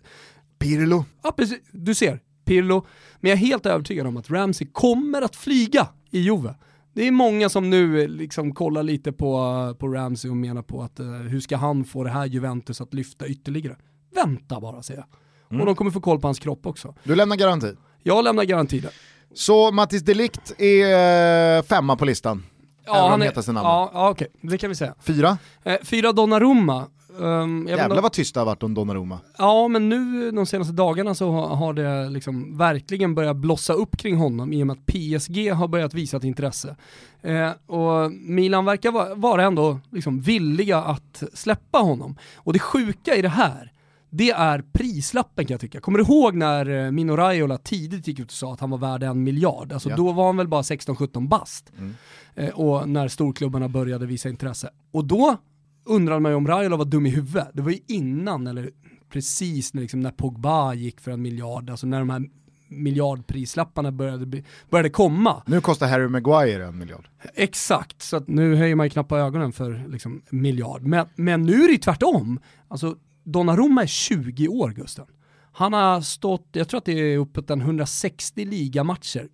[0.59, 1.05] Pirlo.
[1.23, 1.59] Ja, precis.
[1.71, 2.85] Du ser, Pirlo.
[3.19, 6.55] Men jag är helt övertygad om att Ramsey kommer att flyga i Juve.
[6.93, 10.99] Det är många som nu liksom kollar lite på, på Ramsey och menar på att
[10.99, 13.75] uh, hur ska han få det här Juventus att lyfta ytterligare?
[14.15, 15.07] Vänta bara säger jag.
[15.51, 15.61] Mm.
[15.61, 16.95] Och de kommer få koll på hans kropp också.
[17.03, 17.75] Du lämnar garanti?
[18.03, 18.91] Jag lämnar garanti där.
[19.33, 22.43] Så Mattis Delikt är eh, femma på listan?
[22.85, 24.95] Ja, han är, ja, ja okej, det kan vi säga.
[25.01, 25.37] Fyra?
[25.63, 26.87] Eh, fyra Donnarumma.
[27.17, 29.19] Um, Jävlar vad tyst det har varit om Donnarumma.
[29.37, 34.15] Ja, men nu de senaste dagarna så har det liksom verkligen börjat blossa upp kring
[34.15, 36.75] honom i och med att PSG har börjat visa ett intresse.
[37.21, 42.17] Eh, och Milan verkar vara, vara ändå liksom villiga att släppa honom.
[42.35, 43.71] Och det sjuka i det här,
[44.09, 45.79] det är prislappen kan jag tycka.
[45.79, 48.77] Kommer du ihåg när eh, Mino Raiola tidigt gick ut och sa att han var
[48.77, 49.73] värd en miljard?
[49.73, 49.95] Alltså ja.
[49.95, 51.71] då var han väl bara 16-17 bast.
[51.77, 51.93] Mm.
[52.35, 54.69] Eh, och när storklubbarna började visa intresse.
[54.91, 55.37] Och då
[55.85, 57.47] undrade man ju om Raiola var dum i huvudet.
[57.53, 58.71] Det var ju innan, eller
[59.09, 62.23] precis när, liksom, när Pogba gick för en miljard, alltså när de här
[62.67, 65.43] miljardprislapparna började, började komma.
[65.45, 67.07] Nu kostar Harry Maguire en miljard.
[67.35, 70.81] Exakt, så att nu höjer man ju knappt ögonen för liksom, miljard.
[70.83, 72.39] Men, men nu är det ju tvärtom.
[72.67, 75.05] Alltså, Donnarumma är 20 år Gusten.
[75.51, 79.27] Han har stått, jag tror att det är uppåt en 160 ligamatcher.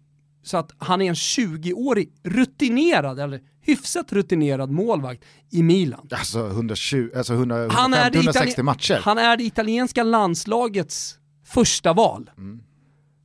[0.43, 6.07] Så att han är en 20-årig rutinerad, eller hyfsat rutinerad målvakt i Milan.
[6.11, 8.99] Alltså 120, alltså 100, han 150, 160 matcher.
[9.03, 11.15] Han är det italienska landslagets
[11.45, 12.29] första val.
[12.37, 12.59] Mm.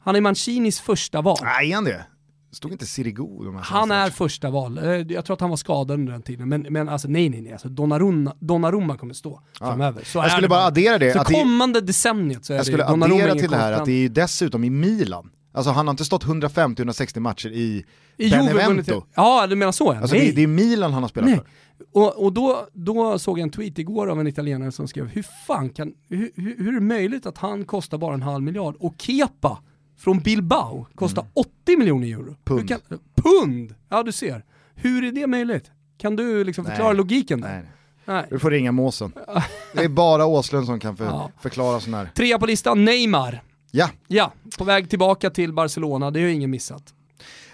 [0.04, 1.38] Han är Mancinis första val.
[1.42, 2.06] Nej, är han det?
[2.52, 4.78] Stod inte Sirigu de Han är första val.
[4.78, 6.48] Eh, jag tror att han var skadad under den tiden.
[6.48, 9.66] Men, men alltså nej nej nej, alltså Donnarumma, Donnarumma kommer stå ja.
[9.66, 10.04] framöver.
[10.04, 11.12] Så jag skulle bara addera det.
[11.12, 13.92] Så kommande det, decenniet så är jag det skulle addera till det här att det
[13.92, 15.30] är ju dessutom i Milan.
[15.54, 17.84] Alltså han har inte stått 150-160 matcher i,
[18.16, 19.04] I Benevento.
[19.14, 20.00] Ja, du menar så ja.
[20.00, 21.38] Alltså det, det, är Milan han har spelat Nej.
[21.38, 21.46] för.
[21.92, 25.24] Och, och då, då såg jag en tweet igår av en italienare som skrev, hur
[25.46, 28.76] fan kan, hur, hur, hur är det möjligt att han kostar bara en halv miljard
[28.78, 29.58] och Kepa
[29.98, 31.32] från Bilbao kostar mm.
[31.34, 32.36] 80 miljoner euro?
[32.44, 32.68] Pund.
[32.68, 32.80] Kan,
[33.14, 33.74] pund!
[33.88, 34.44] Ja du ser.
[34.74, 35.70] Hur är det möjligt?
[35.98, 36.96] Kan du liksom förklara Nej.
[36.96, 37.48] logiken där?
[37.48, 37.64] Nej.
[38.04, 38.24] Nej.
[38.30, 39.12] Du får ringa Måsen.
[39.72, 41.30] Det är bara Åslund som kan för, Ja.
[41.40, 42.10] förklara sån här.
[42.14, 43.42] Trea på listan, Neymar.
[43.76, 46.94] Ja, Ja, på väg tillbaka till Barcelona, det har ju ingen missat.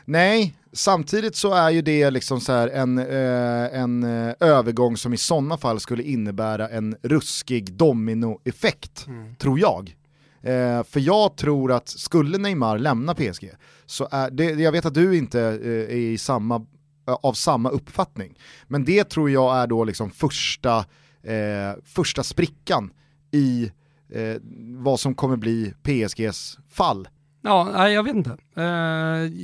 [0.05, 5.17] nej, samtidigt så är ju det liksom så en, eh, en eh, övergång som i
[5.17, 9.07] sådana fall skulle innebära en ruskig dominoeffekt,
[9.39, 9.97] tror jag.
[10.43, 13.51] Eh, för jag tror att skulle Neymar lämna PSG,
[13.87, 16.67] så är det, jag vet att du inte eh, är i samma,
[17.09, 20.79] eh, av samma uppfattning, men det tror jag är då liksom första,
[21.23, 22.91] eh, första sprickan
[23.33, 23.71] i
[24.13, 24.37] eh,
[24.77, 27.09] vad som kommer bli PSGs fall.
[27.43, 28.37] Ja, nej jag vet inte.
[28.57, 28.65] Eh,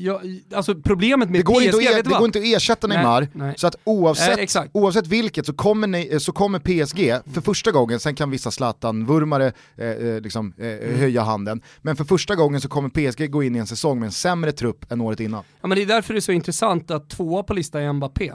[0.03, 0.21] jag,
[0.55, 2.19] alltså problemet med Det går, PSG, inte att, det vad?
[2.19, 3.55] går inte att ersätta Nej, Neymar, nej.
[3.57, 8.01] så att oavsett, Nej, oavsett vilket så kommer, ni, så kommer PSG för första gången,
[8.01, 10.99] sen kan vissa Zlatan-vurmare eh, eh, liksom, eh, Mm.
[10.99, 14.07] höja handen, men för första gången så kommer PSG gå in i en säsong med
[14.07, 15.45] en sämre trupp än året innan.
[15.61, 18.33] Ja, men det är därför det är så intressant att tvåa på listan är Mbappé.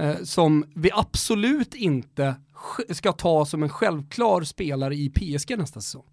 [0.00, 5.80] Eh, som vi absolut inte sk- ska ta som en självklar spelare i PSG nästa
[5.80, 6.04] säsong.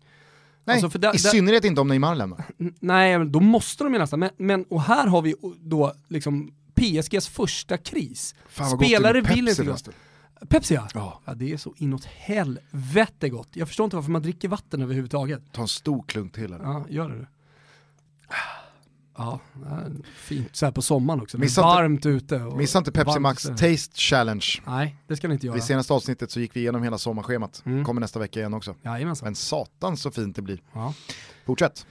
[0.63, 2.43] Nej, Alltså, där- i där- synnerhet inte om Neymar lämnar.
[2.79, 4.19] Nej, då måste de ju nästan.
[4.19, 8.35] Men, men, och här har vi då liksom PSGs första kris.
[8.47, 9.91] Fan vad Spelare vill inte.
[10.49, 10.87] Pepsi ja.
[10.93, 11.21] Ja.
[11.25, 11.33] ja.
[11.33, 13.49] det är så inåt helvete gott.
[13.53, 15.41] Jag förstår inte varför man dricker vatten överhuvudtaget.
[15.51, 16.59] Ta en stor klunk till här.
[16.63, 17.27] Ja, gör det du.
[19.17, 19.39] Ja,
[20.17, 21.37] fint så här på sommaren också.
[21.37, 22.35] Missa inte- varmt ute.
[22.41, 23.69] och Missa inte Pepsi Max ute.
[23.69, 24.45] Taste Challenge.
[24.65, 25.57] Nej, det ska ni inte göra.
[25.57, 27.85] I senaste avsnittet så gick vi igenom hela sommarschemat, Mm.
[27.85, 28.75] kommer nästa vecka igen också.
[28.81, 29.25] Jajamensan.
[29.25, 30.59] Men satan så fint det blir.
[30.73, 30.93] Ja.
[31.45, 31.85] Fortsätt.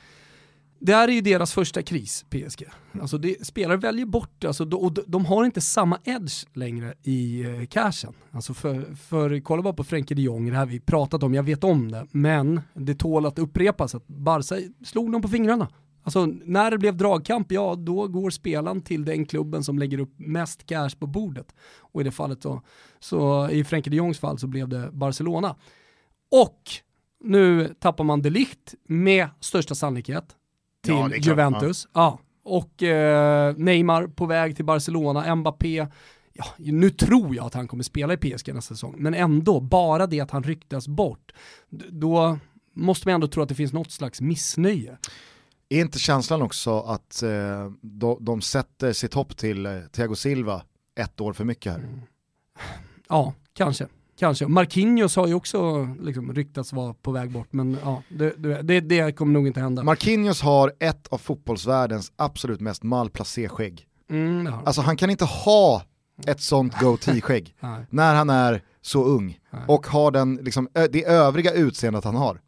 [0.78, 2.64] Det här är ju deras första kris, PSG.
[3.00, 6.94] Alltså det, spelare väljer bort, alltså, de, och de, de har inte samma edge längre
[7.02, 8.12] i eh, cashen.
[8.30, 11.42] Alltså för, för kolla bara på Frenkie de Jong, det här vi pratat om, jag
[11.42, 15.68] vet om det, men det tål att upprepas att Barca slog dem på fingrarna.
[16.06, 20.12] Alltså när det blev dragkamp, ja då går spelaren till den klubben som lägger upp
[20.16, 21.54] mest cash på bordet.
[21.78, 22.62] Och i det fallet så,
[22.98, 25.56] så i Frenkie de Jongs fall så blev det Barcelona.
[26.30, 26.62] Och
[27.20, 30.36] nu tappar man de Ligt med största sannolikhet
[30.82, 31.88] till Ja, klart, Juventus.
[31.92, 32.18] Ja.
[32.42, 35.86] Och eh, Neymar på väg till Barcelona, Mbappé,
[36.32, 40.06] ja, nu tror jag att han kommer spela i PSG nästa säsong, men ändå, bara
[40.06, 41.32] det att han ryktas bort,
[41.90, 42.38] då
[42.72, 44.98] måste man ändå tro att det finns något slags missnöje.
[45.68, 50.62] Är inte känslan också att eh, de, de sätter sitt hopp till eh, Thiago Silva
[51.00, 51.78] ett år för mycket här?
[51.78, 52.00] Mm.
[53.08, 53.86] Ja, kanske.
[54.18, 54.46] Kanske.
[54.46, 59.12] Marquinhos har ju också liksom, ryktats vara på väg bort, men ja, det, det, det,
[59.12, 59.82] kommer nog inte hända.
[59.82, 63.86] Marquinhos har ett av fotbollsvärldens absolut mest malplacé-skägg.
[64.10, 64.52] Mm.
[64.64, 65.82] Alltså han kan inte ha
[66.26, 67.86] ett sånt goatee-skägg Nej.
[67.90, 72.40] när han är så ung och har den, liksom, det övriga utseendet han har.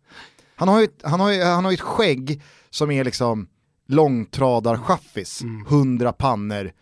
[0.57, 2.43] Han har ju, han har ju, han har ju ett skägg
[2.79, 3.49] som är liksom
[3.89, 5.67] långtradarchaffis, Mm.
[5.67, 6.73] 100 pannor,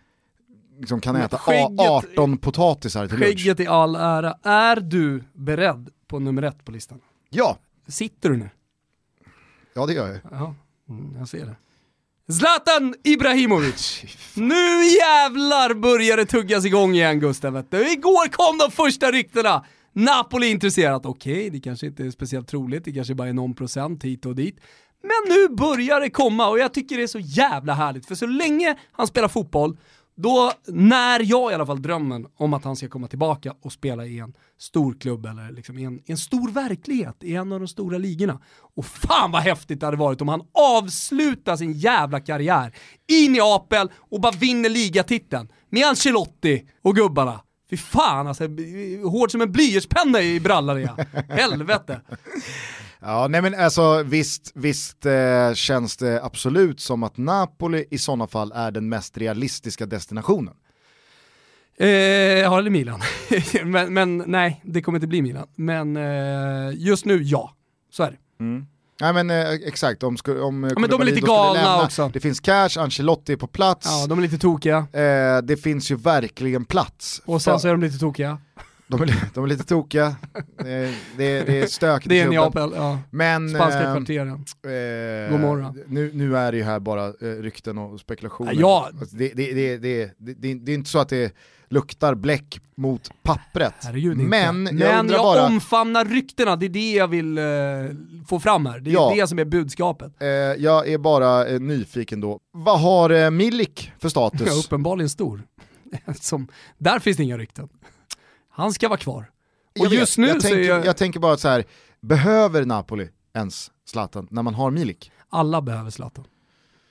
[0.81, 3.29] liksom kan äta skägget- 18 potatisar till lunch.
[3.39, 7.01] Skägget i all ära, är du beredd på nummer ett på listan?
[7.31, 8.51] Ja, Sitter du nu?
[9.75, 10.19] ja det gör jag.
[10.31, 10.55] Ja,
[10.89, 11.57] mm, jag ser det.
[12.33, 14.03] Zlatan Ibrahimovic!
[14.35, 17.57] Nu jävlar börjar det tuggas igång igen Gustav.
[17.57, 19.65] Igår kom de första ryktena!
[19.93, 23.55] Napoli är intresserat, okej det kanske inte är speciellt troligt, det kanske bara är någon
[23.55, 24.61] procent hit och dit.
[25.07, 28.27] Men nu börjar det komma och jag tycker det är så jävla härligt, för så
[28.27, 29.77] länge han spelar fotboll,
[30.17, 34.07] då när jag i alla fall drömmen om att han ska komma tillbaka och spela
[34.07, 37.61] i en stor klubb eller liksom i, en, i en stor verklighet, i en av
[37.61, 38.41] de stora ligorna.
[38.77, 40.43] Och fan vad häftigt det hade varit om han
[40.79, 42.75] avslutar sin jävla karriär
[43.07, 47.41] i Neapel och bara vinner ligatiteln med Ancelotti och gubbarna.
[47.71, 48.45] Fy fan alltså,
[49.05, 51.23] hård som en blyertspenna i brallan är jag.
[51.29, 52.01] Helvete.
[53.01, 58.27] Ja, nej men alltså visst, visst eh, känns det absolut som att Napoli i sådana
[58.27, 60.55] fall är den mest realistiska destinationen.
[61.79, 63.01] Eh, ja, eller Milan.
[63.65, 65.47] men, men nej, det kommer inte bli Milan.
[65.55, 67.53] Men eh, just nu, ja.
[67.91, 68.17] Så är det.
[69.01, 72.11] Nej men eh, exakt, om, sku, om ja, men de är lite galna också.
[72.13, 74.77] Det finns cash, Ancelotti är på plats, Ja, de är lite tokiga.
[74.77, 77.23] eh, det finns ju verkligen plats.
[77.25, 78.39] Och sen För- så är de lite tokiga.
[78.89, 80.15] De, är, de är lite tokiga, eh,
[80.65, 82.29] det, det är stökigt Det är.
[82.29, 82.99] Neapel, ja.
[83.11, 84.29] Men, Spanska eh, kvarteren.
[84.31, 85.83] eh, God morgon.
[85.87, 88.55] Nu, nu är det ju här bara eh, rykten och spekulationer.
[88.59, 88.91] Ja.
[89.01, 91.35] Alltså, det, det, det, det, det, det, det är inte så att det
[91.69, 93.75] luktar bläck mot pappret.
[94.17, 97.45] Men Men jag jag, bara, omfamnar ryktena, det är det jag vill eh,
[98.29, 98.81] få fram här.
[98.81, 99.13] Det är Ja.
[99.17, 100.13] det som är budskapet.
[100.23, 102.41] eh, jag är bara eh, nyfiken då.
[102.53, 104.67] Vad har eh, Milik för Ja, status?
[104.67, 105.43] uppenbarligen stor.
[106.21, 107.69] som, där finns det inga rykten.
[108.57, 109.31] Han ska vara kvar.
[109.73, 111.65] Jag Och vet, just nu jag så tänker, jag, jag tänker bara så här,
[112.01, 115.13] behöver Napoli ens Zlatan när man har Milik?
[115.29, 116.25] alla behöver Zlatan.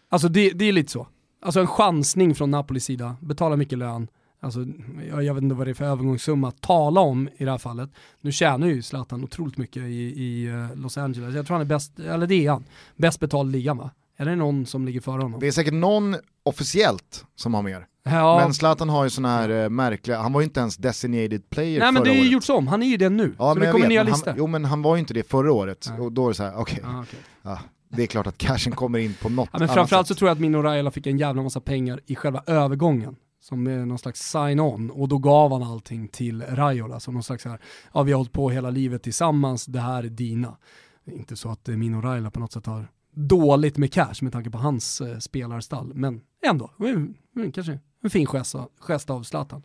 [0.09, 1.07] Alltså det, det är lite så.
[1.41, 4.07] Alltså en chansning från Napolis sida, betala mycket lön.
[4.39, 4.66] Alltså,
[5.09, 7.57] jag, jag vet inte vad det är för övergångssumma att tala om i det här
[7.57, 7.89] fallet.
[8.22, 11.36] Nu tjänar ju Zlatan otroligt mycket i, i eh, Los Angeles.
[11.36, 13.89] Jag tror han är bäst, eller det är han, bäst betald ligan va?
[14.18, 15.39] Är det någon som ligger före honom?
[15.39, 17.88] Det är säkert någon officiellt som har mer.
[18.09, 18.37] Ja.
[18.39, 21.79] Men Zlatan har ju sådana här eh, märkliga, han var ju inte ens designated player
[21.79, 23.35] Nej men förra det är ju gjorts om, han är ju det nu.
[23.39, 25.53] Ja, så det kommer nya men han, jo men han var ju inte det förra
[25.53, 25.99] året, Nej.
[25.99, 27.19] och då är det så här, okej, Ja, okej.
[27.41, 30.19] ja, det är klart att cashen kommer in på något Ja, men framförallt så sätt.
[30.19, 33.15] tror jag att Mino Raiola fick en jävla massa pengar i själva övergången.
[33.41, 36.99] Som är någon slags sign-on och då gav han allting till Raiola.
[36.99, 37.59] Som någon slags så här,
[37.93, 40.57] ja vi har hållit på hela livet tillsammans, det här är dina.
[41.05, 44.15] Det är inte så att eh, Mino Raiola på något sätt har dåligt med cash
[44.21, 45.91] med tanke på hans eh, spelarstall.
[45.93, 47.13] Men ändå, mm,
[47.53, 49.63] kanske en fin gest, gest av Zlatan.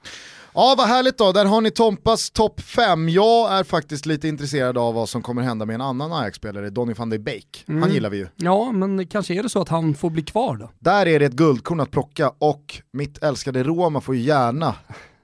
[0.54, 3.08] Ja vad härligt då, där har ni Tompas topp 5.
[3.08, 6.94] Jag är faktiskt lite intresserad av vad som kommer hända med en annan Ajax-spelare, Donny
[6.94, 7.64] van de Beek.
[7.66, 7.90] Han Mm.
[7.92, 8.28] gillar vi ju.
[8.36, 10.70] Ja, men kanske är det så att han får bli kvar då.
[10.78, 14.74] Där är det ett guldkorn att plocka och mitt älskade Roma får ju gärna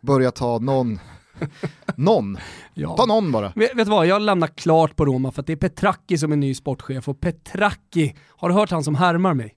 [0.01, 0.99] börja ta någon,
[1.97, 2.39] någon,
[2.75, 2.97] Ja.
[2.97, 3.53] ta någon bara.
[3.57, 6.33] Vet, vet du vad, jag lämnar klart på Roma för att det är Petracchi som
[6.33, 9.55] är ny sportchef och Petracchi, har du hört han som härmar mig?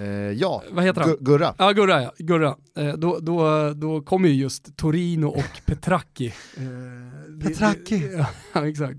[0.00, 1.10] Eh, ja, Vad heter han?
[1.10, 1.54] Gu- Gurra.
[1.58, 2.12] Ja, Gurra ja.
[2.18, 2.56] Gurra.
[2.78, 6.26] Eh, då, då, då kommer ju just Torino och Petracchi.
[6.56, 8.10] Eh, Petracchi.
[8.52, 8.98] Ja, exakt.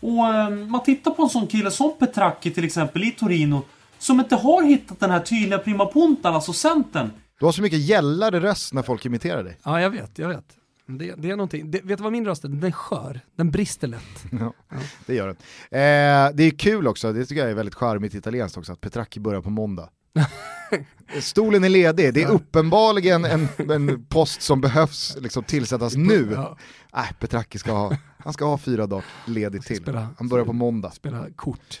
[0.00, 3.62] Och eh, man tittar på en sån kille som Petracchi till exempel i Torino
[3.98, 7.10] som inte har hittat den här tydliga prima puntan, alltså centern.
[7.38, 9.58] Du har så mycket gällare röst när folk imiterar dig.
[9.64, 10.44] Ja, jag vet, jag vet.
[10.86, 11.70] Det, det är någonting.
[11.70, 12.48] Det, vet du vad min röst är?
[12.48, 13.20] Den är skör.
[13.36, 14.24] Den brister lätt.
[14.40, 14.52] Ja,
[15.06, 15.36] det gör den.
[15.70, 19.20] Eh, det är kul också, det tycker jag är väldigt charmigt italienskt också, att Petracchi
[19.20, 19.88] börjar på måndag.
[21.20, 26.32] Stolen är ledig, det är uppenbarligen en, en post som behövs liksom, tillsättas nu.
[26.34, 26.56] Ja,
[26.94, 29.98] Nej, Petracchi ska ha, han ska ha fyra dagar ledigt till.
[30.18, 30.90] Han börjar på måndag.
[30.90, 31.80] spela kort.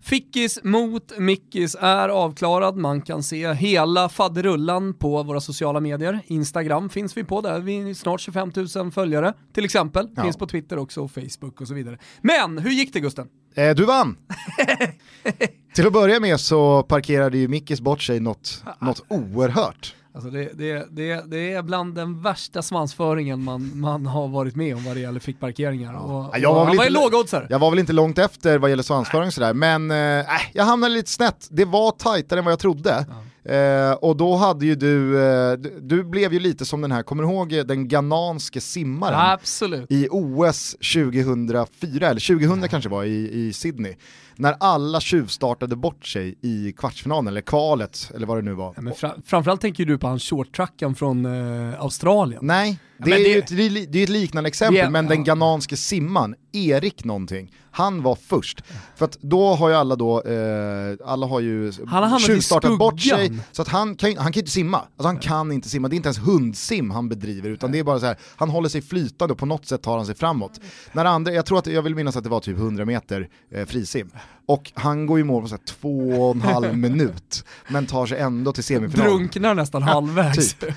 [0.00, 2.76] Fickis mot Mickis är avklarad.
[2.76, 6.20] Man kan se hela faderullan på våra sociala medier.
[6.26, 10.08] Instagram finns vi på, där vi är snart 25 000 följare till exempel.
[10.16, 10.22] Ja.
[10.22, 11.98] Finns på Twitter också och Facebook och så vidare.
[12.22, 13.28] Men hur gick det Gusten?
[13.54, 14.16] Eh, du vann!
[15.74, 19.94] Till att börja med så parkerade ju Mickis bort sig något, något oerhört.
[20.14, 24.76] Alltså det, det, det, det är bland den värsta svansföringen man, man har varit med
[24.76, 25.94] om vad det gäller fickparkeringar.
[25.94, 27.46] Och, Jag var och väl han var ju inte- lågoddsare.
[27.50, 30.94] Jag var väl inte långt efter vad gäller svansföring och sådär, men eh, jag hamnade
[30.94, 31.48] lite snett.
[31.50, 33.06] Det var tajtare än vad jag trodde.
[33.44, 37.02] Eh, och då hade ju du, eh, du, du blev ju lite som den här,
[37.02, 39.32] kommer du ihåg den ghananske simmaren?
[39.32, 39.86] Absolut.
[39.92, 43.94] i OS 2004, eller 2000 kanske var, i, i Sydney.
[44.40, 48.72] När alla tjuvstartade bort sig i kvartsfinalen, eller kvalet, eller vad det nu var.
[48.76, 52.40] Ja, men fra, framförallt tänker du på han shorttrackaren från eh, Australien.
[52.42, 55.76] Nej, det är, det- ju ett, det är ett liknande exempel, är- men den ghananske
[55.76, 58.62] simman, Erik någonting, han var först.
[58.96, 61.72] För att då har ju alla då, eh, alla har ju
[62.10, 64.78] Han tjuvstartat bort sig, så att han kan, han kan inte simma.
[64.78, 67.84] Alltså han kan inte simma, det är inte ens hundsim han bedriver, utan det är
[67.84, 70.60] bara så här, han håller sig flytande och på något sätt tar han sig framåt.
[70.92, 73.66] När andra, jag tror att, jag vill minnas att det var typ 100 meter eh,
[73.66, 74.10] frisim,
[74.52, 78.18] och han går i mål på så två och en halv minut, men tar sig
[78.18, 79.06] ändå till semifinal.
[79.08, 80.54] Drunknar nästan halvvägs.
[80.54, 80.70] Typ.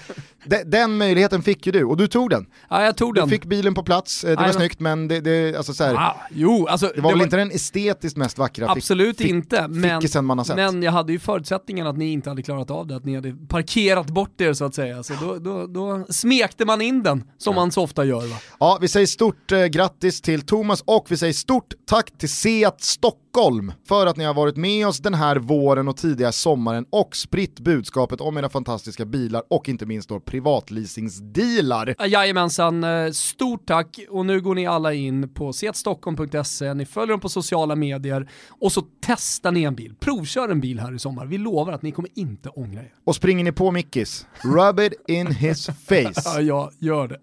[0.46, 2.46] De, den möjligheten fick ju du, och du tog den.
[2.70, 3.30] Ja, jag tog Du den.
[3.30, 6.16] fick bilen på plats, eh, det var snyggt men det, det, alltså så här, Ah,
[6.32, 10.38] jo, alltså, det var väl inte den estetiskt mest vackra Absolut fick- inte, men, man
[10.38, 10.56] har sett.
[10.56, 13.36] men jag hade ju förutsättningen att ni inte hade klarat av det, att ni hade
[13.48, 15.04] parkerat bort er så att säga.
[15.04, 18.36] Så då, då, då smekte man in den, som man så ofta gör va.
[18.60, 22.82] Ja, vi säger stort eh, grattis till Thomas och vi säger stort tack till Seat
[22.82, 27.16] Stockholm för att ni har varit med oss den här våren och tidiga sommaren och
[27.16, 31.96] spritt budskapet om era fantastiska bilar och inte minst då privatleasingsdealar.
[32.08, 37.20] Jajamensan, eh, stort tack och nu går ni alla in på setstockholm.se, ni följer dem
[37.20, 39.96] på sociala medier och så testar ni en bil.
[40.00, 42.94] Provkör en bil här i sommar, vi lovar att ni kommer inte ångra er.
[43.06, 45.74] Och springer ni på Mickis, rub it in his Ja,
[46.14, 46.42] face.
[46.42, 47.18] jag gör det.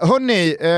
[0.00, 0.68] Hörni, eh,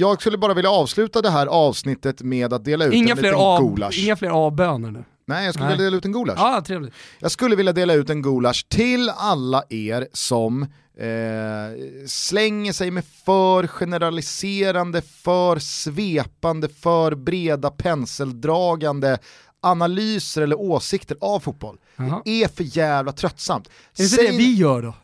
[0.00, 3.32] jag skulle bara vilja avsluta det här avsnittet med att dela ut Inga en fler,
[3.32, 3.98] liten gulasch.
[4.04, 5.04] inga fler A-böner nu.
[5.28, 5.76] Nej, jag skulle Nej.
[5.76, 6.38] vilja dela ut en gulasch.
[6.38, 6.94] Ja, trevligt.
[7.18, 10.68] Jag skulle vilja dela ut en gulasch till alla er som eh,
[12.06, 19.18] slänger sig med för generaliserande, för svepande, för breda penseldragande
[19.60, 21.78] analyser eller åsikter av fotboll.
[21.96, 22.22] Jaha.
[22.24, 23.68] Det är för jävla tröttsamt.
[23.68, 24.94] Är det Säg- det vi gör då?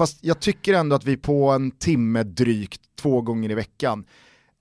[0.00, 4.04] Fast jag tycker ändå att vi på en timme drygt, två gånger i veckan,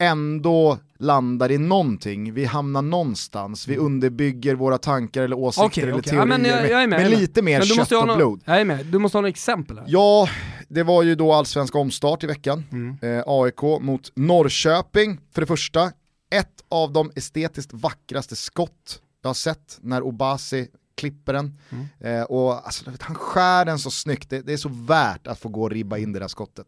[0.01, 5.93] ändå landar i någonting, vi hamnar någonstans, vi underbygger våra tankar eller åsikter Okej, eller
[5.93, 6.03] okej.
[6.03, 6.99] teorier Ja, men jag, jag med.
[7.01, 8.41] med jag lite mer Men kött och någon- blod.
[8.45, 9.85] Jag är med, du måste ha några exempel här.
[9.87, 10.29] Ja,
[10.67, 12.63] det var ju då allsvensk omstart i veckan.
[12.71, 12.97] Mm.
[13.17, 15.91] Eh, AIK mot Norrköping för det första.
[16.31, 20.67] Ett av de estetiskt vackraste skott jag har sett när Obasi
[20.99, 21.57] klipper den.
[21.69, 21.87] Mm.
[21.99, 25.49] Eh, och alltså, han skär den så snyggt, det, det är så värt att få
[25.49, 26.67] gå och ribba in det där skottet.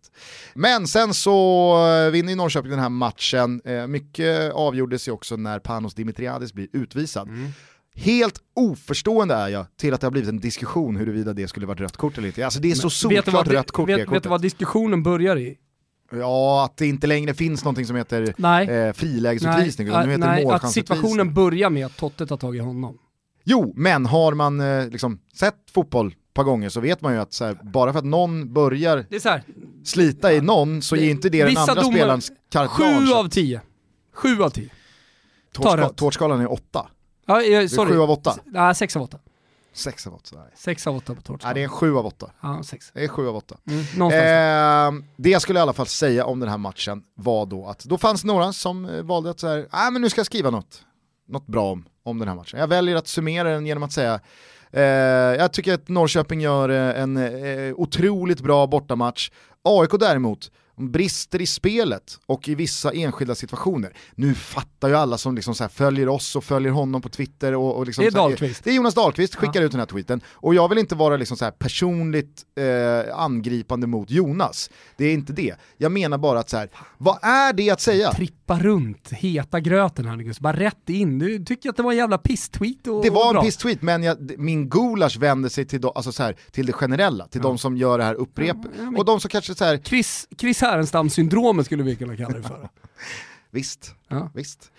[0.53, 5.35] Men sen så eh, vinner ju Norrköping den här matchen, eh, mycket avgjordes ju också
[5.35, 7.27] när Panos Dimitriadis blir utvisad.
[7.27, 7.51] Mm.
[7.95, 11.79] Helt oförstående är jag till att det har blivit en diskussion huruvida det skulle varit
[11.79, 12.45] rött kort eller inte.
[12.45, 15.57] Alltså det är så solklart rött kort det vet, vet du vad diskussionen börjar i?
[16.11, 18.67] Ja, att det inte längre finns någonting som heter Nej.
[18.69, 20.97] eh, frilägesutvisning, utan nu heter nej, att målchansutvisning.
[20.97, 22.97] situationen börjar med att Tottet har tagit honom.
[23.43, 27.19] Jo, men har man eh, liksom sett fotboll ett par gånger så vet man ju
[27.19, 29.43] att så här, bara för att någon börjar Det är så här,
[29.85, 33.29] slita i någon så Det- ger inte det den andra domar- spelarens carte sju av
[33.29, 33.61] tio.
[34.13, 34.69] Sju av tio.
[35.53, 35.93] Tårtska-.
[35.93, 36.87] Tårtskalan är åtta.
[37.25, 37.91] Ja, eh, sorry.
[37.91, 38.35] sju av åtta.
[38.45, 39.17] Nej, sex av åtta.
[39.73, 40.35] Sex av åtta.
[40.35, 40.51] Nej.
[40.55, 41.55] Sex av åtta på Nej, tårtskalan.
[41.55, 42.31] det är en sju av åtta.
[42.41, 42.91] Ja, sex.
[42.93, 43.57] Det är sju av åtta.
[43.67, 44.11] Mm.
[44.99, 47.83] Eh, det jag skulle i alla fall säga om den här matchen var då att
[47.83, 50.83] då fanns några som eh, valde att säga, nej men nu ska jag skriva något,
[51.31, 52.59] något bra om, om den här matchen.
[52.59, 54.19] Jag väljer att summera den genom att säga,
[54.71, 54.81] eh,
[55.41, 59.31] jag tycker att Norrköping gör eh, en eh, otroligt bra bortamatch.
[59.63, 60.51] AIK däremot,
[60.81, 63.93] brister i spelet och i vissa enskilda situationer.
[64.15, 67.85] Nu fattar ju alla som liksom följer oss och följer honom på Twitter och, och
[67.85, 68.63] liksom Det är Dahlqvist.
[68.63, 70.21] Det är Jonas Dahlqvist, skickar ut den här tweeten.
[70.31, 74.69] Och jag vill inte vara liksom så personligt eh, angripande mot Jonas.
[74.97, 75.55] Det är inte det.
[75.77, 78.11] Jag menar bara att så här, vad är det att säga?
[78.13, 81.19] Trippa runt heta gröten här Niklas, bara rätt in.
[81.19, 83.41] Du tycker att det var en jävla pisstweet och Det var en bra.
[83.43, 87.27] piss-tweet, men jag, min gulasch vänder sig till, do, alltså så här, till det generella,
[87.27, 88.57] till de som gör det här upprep.
[88.77, 92.43] men- Och de som kanske så här, Chris, Chris Härenstam-syndromet skulle vi kunna kalla det
[92.43, 92.69] för.
[93.51, 94.29] visst, Ja.
[94.33, 94.71] visst.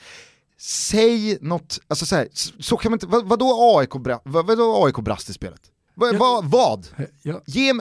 [0.59, 2.29] Säg något, alltså så, här,
[2.63, 3.91] så, kan man inte, vad, vadå AIK,
[4.25, 5.61] vad, vadå AIK brast i spelet?
[5.95, 6.19] Vad, Ja.
[6.19, 6.87] vad, vad?
[7.23, 7.41] Ja.
[7.47, 7.73] Ge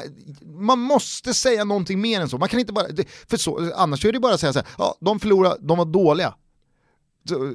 [0.45, 2.85] man måste säga någonting mer än så, man kan inte bara,
[3.29, 5.85] för så, annars är det bara att säga så här, ja de förlorade, de var
[5.85, 6.33] dåliga.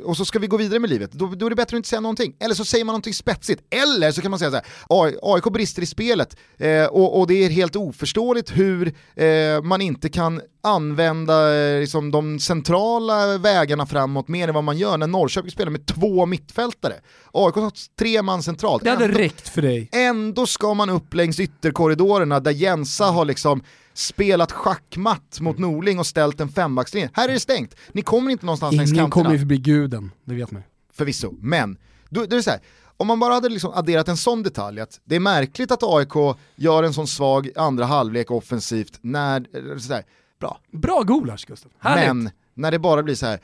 [0.04, 1.88] Och så ska vi gå vidare med livet, då, då är det bättre att inte
[1.88, 2.36] säga någonting.
[2.40, 3.62] Eller så säger man någonting spetsigt.
[3.70, 7.34] Eller så kan man säga så här, AIK brister i spelet eh, och, och det
[7.34, 14.28] är helt oförståeligt hur eh, man inte kan använda eh, liksom, de centrala vägarna framåt
[14.28, 16.94] mer än vad man gör när Norrköping spelar med två mittfältare.
[17.32, 18.84] AIK har tre man centralt.
[18.84, 19.88] Det hade Ändå- räckt för dig.
[19.92, 23.62] Ändå ska man upp längs ytterkorridorerna där Jensa har liksom
[23.94, 27.10] spelat schackmatt mot Norling och ställt en fembackslinje.
[27.12, 29.22] Här är det stängt, ni kommer inte någonstans längs Ingen kanterna.
[29.24, 30.62] kommer ju förbi guden, det vet man.
[30.92, 31.76] Förvisso, men
[32.08, 32.60] då, då är det så här,
[32.96, 36.36] om man bara hade liksom adderat en sån detalj, att det är märkligt att AIK
[36.56, 40.02] gör en sån svag andra halvlek offensivt när, eh, sådär,
[40.40, 40.60] bra.
[40.72, 42.06] Bra gulasch Gustav, härligt.
[42.06, 43.40] Men när det bara blir så här,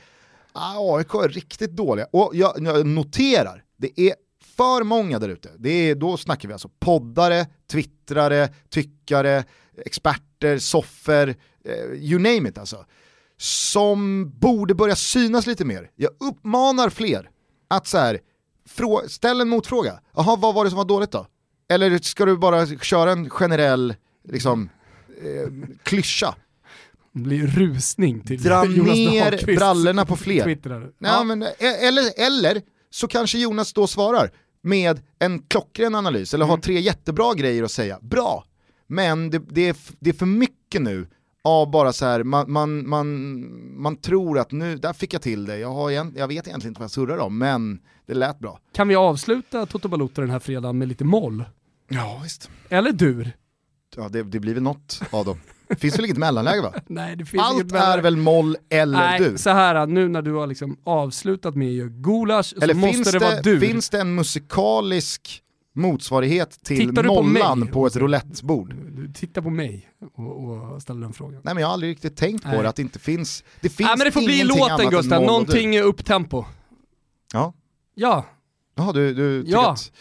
[0.53, 2.07] ah, AIK är riktigt dåliga.
[2.11, 4.15] Och jag, jag noterar, det är
[4.57, 5.49] för många där ute.
[5.57, 9.43] Det är- Då snackar vi alltså poddare, twittrare, tyckare,
[9.85, 11.35] experter, soffer,
[11.65, 12.85] eh, you name it alltså.
[13.37, 15.89] Som borde börja synas lite mer.
[15.95, 17.29] Jag uppmanar fler
[17.67, 18.19] att så här,
[18.69, 19.99] frå- ställ en motfråga.
[20.15, 21.27] Jaha, vad var det som var dåligt då?
[21.69, 23.95] Eller ska du bara köra en generell
[24.29, 24.69] liksom,
[25.23, 25.49] eh,
[25.83, 26.35] klyscha?
[27.13, 30.43] Det blir rusning till Dra Jonas ner brallorna på fler.
[30.43, 30.79] Twittrare.
[30.79, 31.23] Nej, Ja.
[31.23, 36.57] men, e- eller, eller så kanske Jonas då svarar med en klockren analys, eller har
[36.57, 37.99] tre jättebra grejer att säga.
[38.01, 38.45] Bra!
[38.87, 41.07] Men det, det, är, det är för mycket nu
[41.43, 43.17] av bara så här, man, man, man,
[43.81, 46.71] man tror att nu, där fick jag till det, jag, har, egent- jag vet egentligen
[46.71, 48.59] inte vad jag surrar om, men det lät bra.
[48.73, 51.43] Kan vi avsluta Toto Balotto den här fredagen med lite moll?
[51.89, 52.49] Ja, visst.
[52.69, 53.31] Eller dur?
[53.95, 55.37] Ja, det, det blir väl något av dem.
[55.67, 56.73] Det finns väl inget mellanläge va?
[56.87, 59.37] Nej, det finns Allt är väl moll eller Nej, du?
[59.37, 63.19] så här nu när du har liksom avslutat med gulasch Eller så måste finns det,
[63.19, 63.59] vara det, dur.
[63.59, 65.39] finns det en musikalisk
[65.75, 67.69] motsvarighet till på nollan mig?
[67.71, 68.75] på, ett roulettebord?
[68.91, 71.41] Du tittar på mig och, och ställer den frågan.
[71.43, 72.61] Nej men jag har aldrig riktigt tänkt på Nej.
[72.61, 75.27] det, att det inte finns, det finns Nej men det får bli låten Gustav, dur.
[75.27, 76.45] någonting upptempo.
[77.33, 77.53] Ja,
[77.95, 78.25] Ja,
[78.75, 79.71] Jaha, du, du tycker Ja.
[79.71, 79.91] att...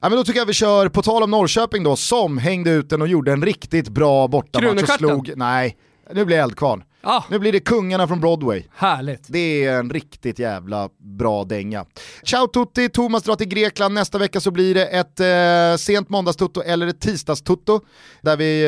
[0.00, 2.90] Ja, men då tycker jag vi kör, på tal om Norrköping då, som hängde ut
[2.90, 5.76] den och gjorde en riktigt bra bortamatch och slog, nej,
[6.12, 6.82] nu blir det Eldkvarn.
[7.06, 8.62] Ah, Nu blir det kungarna från Broadway.
[8.74, 9.24] härligt.
[9.26, 11.86] Det är en riktigt jävla bra dänga.
[12.24, 16.60] Ciao Tutti, Thomas drar till Grekland, nästa vecka så blir det ett eh, sent måndagstutto
[16.62, 17.80] eller ett tisdagstutto
[18.20, 18.62] där vi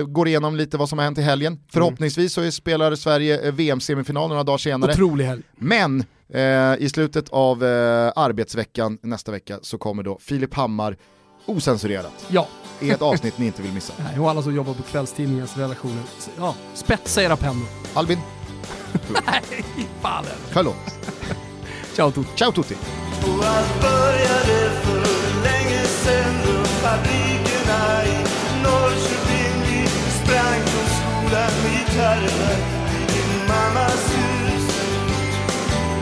[0.00, 1.58] eh, går igenom lite vad som har hänt i helgen.
[1.72, 4.92] Förhoppningsvis så spelar Sverige eh, VM-semifinal några dagar senare.
[4.92, 5.42] Otrolig helg.
[5.56, 6.42] Men eh,
[6.78, 10.96] i slutet av eh, arbetsveckan nästa vecka så kommer då Filip Hammar
[11.46, 12.48] osensurerat Ja,
[12.80, 13.92] i ett avsnitt ni inte vill missa.
[14.04, 16.02] Nej, och alla som jobbar på kvällstidningens redaktioner.
[16.38, 17.66] Ja, spetsa era pennor.
[17.94, 18.18] Albin,
[19.26, 19.42] Nej,
[20.00, 20.24] fan.
[20.50, 20.76] förlåt.
[21.94, 22.28] Ciao Toto.
[22.36, 22.74] Ciao Tutti!
[23.22, 25.00] Och allt började för
[25.42, 28.16] länge sen runt fabrikerna i
[28.62, 29.62] Norrköping.
[29.62, 32.52] Vi sprang från skolan med gitarrerna
[32.92, 34.76] i din mammas hus.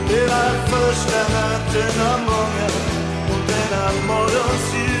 [0.09, 2.65] Det var första natten av många
[4.55, 4.94] fanns ljus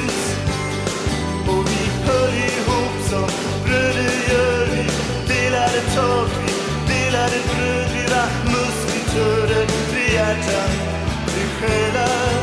[5.95, 8.07] Delade vi delade bröd Vi
[8.45, 9.67] musketörer,
[10.13, 10.69] hjärtan,
[11.27, 12.33] till själar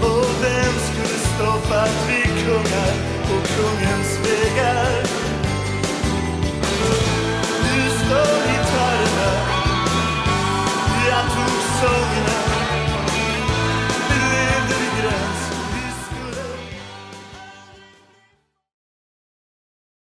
[0.00, 2.92] Och vem skulle stoppa vi kungar
[3.22, 5.01] på kungens vägar?